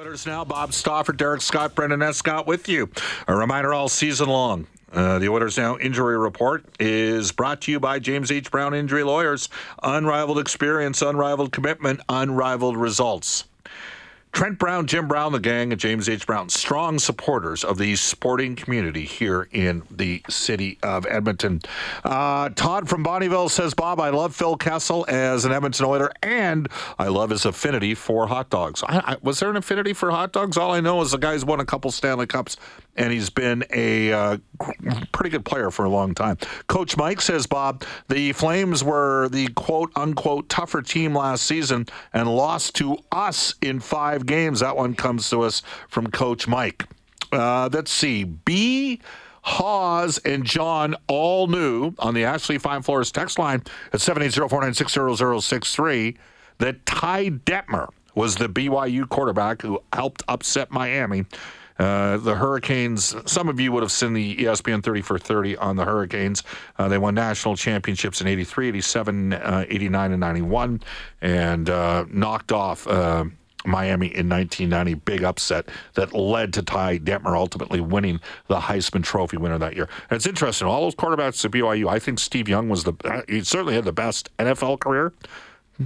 Oilers 0.00 0.24
now, 0.24 0.46
Bob 0.46 0.72
Stauffer, 0.72 1.12
Derek 1.12 1.42
Scott, 1.42 1.74
Brendan 1.74 2.00
Escott 2.00 2.46
with 2.46 2.70
you. 2.70 2.88
A 3.28 3.34
reminder 3.34 3.74
all 3.74 3.90
season 3.90 4.30
long. 4.30 4.66
Uh, 4.90 5.18
the 5.18 5.28
Oilers 5.28 5.58
Now 5.58 5.76
injury 5.76 6.16
report 6.16 6.64
is 6.80 7.32
brought 7.32 7.60
to 7.62 7.70
you 7.70 7.78
by 7.78 7.98
James 7.98 8.30
H. 8.30 8.50
Brown 8.50 8.72
Injury 8.72 9.02
Lawyers. 9.02 9.50
Unrivaled 9.82 10.38
experience, 10.38 11.02
unrivaled 11.02 11.52
commitment, 11.52 12.00
unrivaled 12.08 12.78
results. 12.78 13.44
Trent 14.32 14.58
Brown, 14.58 14.86
Jim 14.86 15.08
Brown, 15.08 15.32
the 15.32 15.40
gang 15.40 15.72
at 15.72 15.78
James 15.78 16.08
H. 16.08 16.26
Brown, 16.26 16.48
strong 16.48 16.98
supporters 16.98 17.64
of 17.64 17.78
the 17.78 17.96
sporting 17.96 18.54
community 18.54 19.04
here 19.04 19.48
in 19.50 19.82
the 19.90 20.22
city 20.28 20.78
of 20.82 21.04
Edmonton. 21.06 21.60
Uh, 22.04 22.48
Todd 22.50 22.88
from 22.88 23.04
Bonnyville 23.04 23.50
says, 23.50 23.74
Bob, 23.74 23.98
I 23.98 24.10
love 24.10 24.34
Phil 24.34 24.56
Kessel 24.56 25.04
as 25.08 25.44
an 25.44 25.52
Edmonton 25.52 25.84
Oiler, 25.86 26.12
and 26.22 26.68
I 26.98 27.08
love 27.08 27.30
his 27.30 27.44
affinity 27.44 27.94
for 27.94 28.28
hot 28.28 28.50
dogs. 28.50 28.84
I, 28.86 29.12
I, 29.12 29.16
was 29.20 29.40
there 29.40 29.50
an 29.50 29.56
affinity 29.56 29.92
for 29.92 30.10
hot 30.10 30.32
dogs? 30.32 30.56
All 30.56 30.72
I 30.72 30.80
know 30.80 31.00
is 31.02 31.10
the 31.10 31.18
guy's 31.18 31.44
won 31.44 31.60
a 31.60 31.64
couple 31.64 31.90
Stanley 31.90 32.26
Cups, 32.26 32.56
and 32.96 33.12
he's 33.12 33.30
been 33.30 33.64
a 33.72 34.12
uh, 34.12 34.36
pretty 35.12 35.30
good 35.30 35.44
player 35.44 35.70
for 35.70 35.84
a 35.84 35.88
long 35.88 36.12
time. 36.14 36.36
Coach 36.66 36.96
Mike 36.96 37.20
says, 37.20 37.46
Bob, 37.46 37.84
the 38.08 38.32
Flames 38.32 38.82
were 38.84 39.28
the 39.28 39.46
quote 39.48 39.92
unquote 39.96 40.48
tougher 40.48 40.80
team 40.82 41.14
last 41.14 41.44
season 41.44 41.86
and 42.12 42.28
lost 42.28 42.74
to 42.76 42.98
us 43.12 43.54
in 43.62 43.80
five 43.80 44.26
games. 44.26 44.60
That 44.60 44.76
one 44.76 44.94
comes 44.94 45.30
to 45.30 45.42
us 45.42 45.62
from 45.88 46.08
Coach 46.08 46.48
Mike. 46.48 46.86
Uh, 47.32 47.68
let's 47.72 47.92
see. 47.92 48.24
B. 48.24 49.00
Hawes 49.42 50.18
and 50.18 50.44
John 50.44 50.94
all 51.08 51.46
knew 51.46 51.94
on 51.98 52.12
the 52.12 52.24
Ashley 52.24 52.58
Fine 52.58 52.82
Floors 52.82 53.10
text 53.10 53.38
line 53.38 53.62
at 53.92 54.00
780-496-0063 54.00 56.18
that 56.58 56.84
Ty 56.84 57.30
Detmer 57.30 57.88
was 58.14 58.36
the 58.36 58.48
BYU 58.48 59.08
quarterback 59.08 59.62
who 59.62 59.82
helped 59.92 60.22
upset 60.28 60.70
Miami. 60.70 61.24
Uh, 61.80 62.18
the 62.18 62.34
Hurricanes, 62.34 63.16
some 63.24 63.48
of 63.48 63.58
you 63.58 63.72
would 63.72 63.82
have 63.82 63.90
seen 63.90 64.12
the 64.12 64.36
ESPN 64.36 64.82
30 64.82 65.00
for 65.00 65.18
30 65.18 65.56
on 65.56 65.76
the 65.76 65.84
Hurricanes. 65.86 66.42
Uh, 66.78 66.88
they 66.88 66.98
won 66.98 67.14
national 67.14 67.56
championships 67.56 68.20
in 68.20 68.26
83, 68.26 68.68
87, 68.68 69.32
uh, 69.32 69.64
89, 69.66 70.12
and 70.12 70.20
91, 70.20 70.82
and 71.22 71.70
uh, 71.70 72.04
knocked 72.10 72.52
off 72.52 72.86
uh, 72.86 73.24
Miami 73.64 74.08
in 74.08 74.28
1990, 74.28 74.94
big 74.94 75.24
upset 75.24 75.70
that 75.94 76.12
led 76.12 76.52
to 76.52 76.62
Ty 76.62 76.98
Detmer 76.98 77.34
ultimately 77.34 77.80
winning 77.80 78.20
the 78.48 78.60
Heisman 78.60 79.02
Trophy 79.02 79.38
winner 79.38 79.56
that 79.56 79.74
year. 79.74 79.88
And 80.10 80.16
it's 80.16 80.26
interesting, 80.26 80.68
all 80.68 80.82
those 80.82 80.94
quarterbacks 80.94 81.42
at 81.46 81.50
BYU, 81.50 81.88
I 81.88 81.98
think 81.98 82.18
Steve 82.18 82.46
Young 82.46 82.68
was 82.68 82.84
the, 82.84 83.24
he 83.26 83.42
certainly 83.42 83.74
had 83.74 83.84
the 83.84 83.92
best 83.92 84.28
NFL 84.36 84.80
career. 84.80 85.14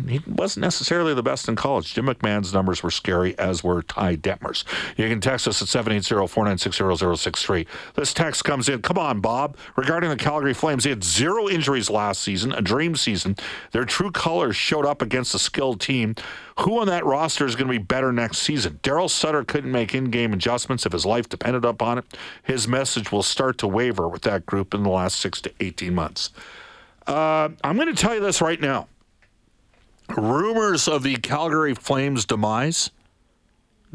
He 0.08 0.20
wasn't 0.26 0.62
necessarily 0.62 1.14
the 1.14 1.22
best 1.22 1.48
in 1.48 1.54
college. 1.54 1.94
Jim 1.94 2.06
McMahon's 2.06 2.52
numbers 2.52 2.82
were 2.82 2.90
scary, 2.90 3.38
as 3.38 3.62
were 3.62 3.82
Ty 3.82 4.16
Detmer's. 4.16 4.64
You 4.96 5.08
can 5.08 5.20
text 5.20 5.46
us 5.46 5.62
at 5.62 5.68
780-496-0063. 5.68 7.66
This 7.94 8.12
text 8.12 8.44
comes 8.44 8.68
in. 8.68 8.82
Come 8.82 8.98
on, 8.98 9.20
Bob. 9.20 9.56
Regarding 9.76 10.10
the 10.10 10.16
Calgary 10.16 10.52
Flames, 10.52 10.82
they 10.82 10.90
had 10.90 11.04
zero 11.04 11.48
injuries 11.48 11.90
last 11.90 12.22
season, 12.22 12.52
a 12.52 12.60
dream 12.60 12.96
season. 12.96 13.36
Their 13.70 13.84
true 13.84 14.10
colors 14.10 14.56
showed 14.56 14.84
up 14.84 15.00
against 15.00 15.32
a 15.32 15.38
skilled 15.38 15.80
team. 15.80 16.16
Who 16.60 16.80
on 16.80 16.88
that 16.88 17.04
roster 17.04 17.46
is 17.46 17.54
going 17.54 17.68
to 17.68 17.78
be 17.78 17.78
better 17.78 18.12
next 18.12 18.38
season? 18.38 18.80
Daryl 18.82 19.08
Sutter 19.08 19.44
couldn't 19.44 19.70
make 19.70 19.94
in-game 19.94 20.32
adjustments 20.32 20.86
if 20.86 20.92
his 20.92 21.06
life 21.06 21.28
depended 21.28 21.64
upon 21.64 21.98
it. 21.98 22.04
His 22.42 22.66
message 22.66 23.12
will 23.12 23.22
start 23.22 23.58
to 23.58 23.68
waver 23.68 24.08
with 24.08 24.22
that 24.22 24.44
group 24.44 24.74
in 24.74 24.82
the 24.82 24.90
last 24.90 25.20
six 25.20 25.40
to 25.42 25.52
18 25.60 25.94
months. 25.94 26.30
Uh, 27.06 27.50
I'm 27.62 27.76
going 27.76 27.94
to 27.94 28.00
tell 28.00 28.14
you 28.14 28.20
this 28.20 28.40
right 28.40 28.60
now 28.60 28.88
rumors 30.16 30.88
of 30.88 31.02
the 31.02 31.16
Calgary 31.16 31.74
Flames' 31.74 32.24
demise 32.24 32.90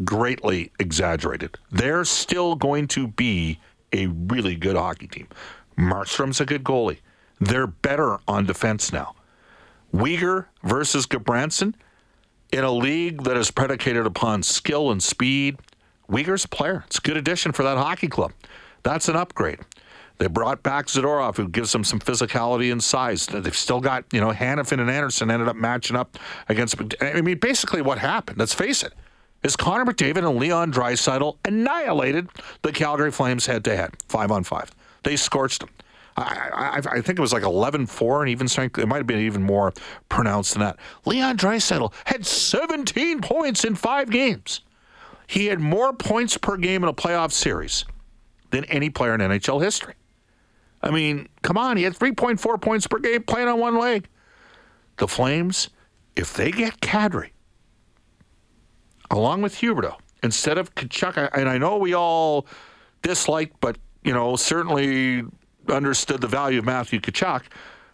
greatly 0.03 0.71
exaggerated. 0.79 1.57
They're 1.71 2.05
still 2.05 2.55
going 2.55 2.87
to 2.89 3.07
be 3.07 3.59
a 3.91 4.07
really 4.07 4.55
good 4.55 4.75
hockey 4.75 5.07
team. 5.07 5.27
Markstrom's 5.77 6.39
a 6.39 6.45
good 6.45 6.63
goalie. 6.63 6.99
They're 7.39 7.67
better 7.67 8.19
on 8.27 8.45
defense 8.45 8.91
now. 8.91 9.15
Weegar 9.93 10.45
versus 10.63 11.05
Gudbranson 11.05 11.73
in 12.51 12.63
a 12.63 12.71
league 12.71 13.23
that 13.23 13.37
is 13.37 13.51
predicated 13.51 14.05
upon 14.05 14.43
skill 14.43 14.91
and 14.91 15.01
speed. 15.01 15.57
Weegar's 16.09 16.45
a 16.45 16.49
player. 16.49 16.83
It's 16.87 16.97
a 16.97 17.01
good 17.01 17.17
addition 17.17 17.51
for 17.51 17.63
that 17.63 17.77
hockey 17.77 18.07
club. 18.07 18.33
That's 18.83 19.09
an 19.09 19.15
upgrade. 19.15 19.59
They 20.19 20.27
brought 20.27 20.63
back 20.63 20.87
Zadorov, 20.87 21.37
who 21.37 21.47
gives 21.47 21.71
them 21.71 21.85
some 21.85 21.99
physicality 21.99 22.71
and 22.73 22.83
size. 22.83 23.25
They've 23.25 23.55
still 23.55 23.79
got, 23.79 24.03
you 24.11 24.19
know, 24.19 24.31
Hanifin 24.31 24.81
and 24.81 24.89
Andersson 24.89 25.31
ended 25.31 25.47
up 25.47 25.55
matching 25.55 25.95
up 25.95 26.17
against. 26.49 26.75
I 27.01 27.21
mean, 27.21 27.37
basically 27.39 27.81
what 27.81 27.99
happened, 27.99 28.37
let's 28.37 28.53
face 28.53 28.83
it, 28.83 28.93
is 29.43 29.55
Connor 29.55 29.85
McDavid 29.85 30.27
and 30.27 30.37
Leon 30.37 30.73
Draisaitl 30.73 31.37
annihilated 31.45 32.29
the 32.63 32.73
Calgary 32.73 33.11
Flames 33.11 33.45
head 33.45 33.63
to 33.63 33.75
head, 33.75 33.91
five 34.09 34.29
on 34.29 34.43
five. 34.43 34.69
They 35.03 35.15
scorched 35.15 35.61
them. 35.61 35.69
I, 36.17 36.49
I, 36.53 36.97
I, 36.97 37.01
think 37.01 37.17
it 37.17 37.21
was 37.21 37.31
like 37.31 37.43
11 37.43 37.85
4 37.85 38.23
and 38.23 38.29
even 38.29 38.49
strength. 38.49 38.77
It 38.77 38.87
might 38.87 38.97
have 38.97 39.07
been 39.07 39.19
even 39.19 39.41
more 39.41 39.71
pronounced 40.09 40.53
than 40.53 40.61
that. 40.61 40.77
Leon 41.05 41.37
Draisaitl 41.37 41.93
had 42.03 42.25
17 42.25 43.21
points 43.21 43.63
in 43.63 43.75
five 43.75 44.09
games. 44.09 44.59
He 45.27 45.45
had 45.45 45.61
more 45.61 45.93
points 45.93 46.35
per 46.35 46.57
game 46.57 46.83
in 46.83 46.89
a 46.89 46.93
playoff 46.93 47.31
series 47.31 47.85
than 48.49 48.65
any 48.65 48.89
player 48.89 49.13
in 49.13 49.21
NHL 49.21 49.63
history. 49.63 49.93
I 50.81 50.91
mean, 50.91 51.27
come 51.41 51.57
on, 51.57 51.77
he 51.77 51.83
had 51.83 51.93
3.4 51.93 52.61
points 52.61 52.87
per 52.87 52.99
game 52.99 53.23
playing 53.23 53.47
on 53.47 53.59
one 53.59 53.77
leg. 53.77 54.07
The 54.97 55.07
Flames 55.07 55.69
if 56.19 56.33
they 56.33 56.51
get 56.51 56.81
Kadri 56.81 57.29
along 59.09 59.41
with 59.41 59.55
Huberdeau 59.55 59.95
instead 60.21 60.57
of 60.57 60.75
Tkachuk, 60.75 61.29
and 61.33 61.47
I 61.47 61.57
know 61.57 61.77
we 61.77 61.93
all 61.93 62.45
disliked, 63.01 63.55
but 63.61 63.77
you 64.03 64.13
know 64.13 64.35
certainly 64.35 65.23
understood 65.69 66.19
the 66.19 66.27
value 66.27 66.59
of 66.59 66.65
Matthew 66.65 66.99
Tkachuk. 66.99 67.43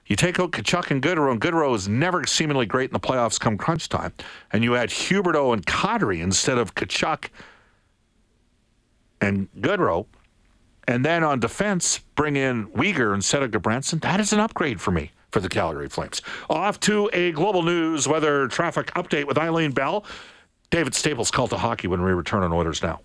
You 0.08 0.16
take 0.16 0.40
out 0.40 0.52
Tkachuk 0.52 0.92
and 0.92 1.02
Gaudreau, 1.02 1.32
and 1.32 1.42
Gaudreau 1.42 1.76
is 1.76 1.88
never 1.88 2.26
seemingly 2.26 2.66
great 2.66 2.90
in 2.90 2.94
the 2.94 3.00
playoffs 3.00 3.40
come 3.40 3.58
crunch 3.58 3.90
time. 3.90 4.14
And 4.52 4.64
you 4.64 4.76
add 4.76 4.90
Huberdeau 4.90 5.54
and 5.54 5.66
Kadri 5.66 6.22
instead 6.22 6.58
of 6.58 6.74
Tkachuk 6.76 7.30
and 9.22 9.48
Gaudreau. 9.60 10.06
And 10.88 11.04
then 11.04 11.24
on 11.24 11.40
defense, 11.40 12.00
bring 12.16 12.36
in 12.36 12.68
Weegar 12.68 13.14
instead 13.14 13.42
of 13.44 13.52
Gudbranson. 13.52 14.02
That 14.02 14.20
is 14.20 14.34
an 14.34 14.40
upgrade 14.40 14.80
for 14.80 14.92
me 14.92 15.12
for 15.32 15.40
the 15.40 15.50
Calgary 15.50 15.90
Flames. 15.90 16.22
Off 16.50 16.80
to 16.82 17.10
a 17.12 17.32
global 17.32 17.64
news 17.64 18.08
weather 18.08 18.48
traffic 18.48 18.88
update 18.94 19.26
with 19.26 19.38
Eileen 19.38 19.72
Bell. 19.72 20.06
David 20.70 20.94
Staples 20.96 21.32
called 21.32 21.50
to 21.50 21.58
hockey 21.58 21.88
when 21.88 22.04
we 22.04 22.12
return 22.12 22.44
on 22.44 22.54
Oilers 22.54 22.82
Now. 22.84 23.02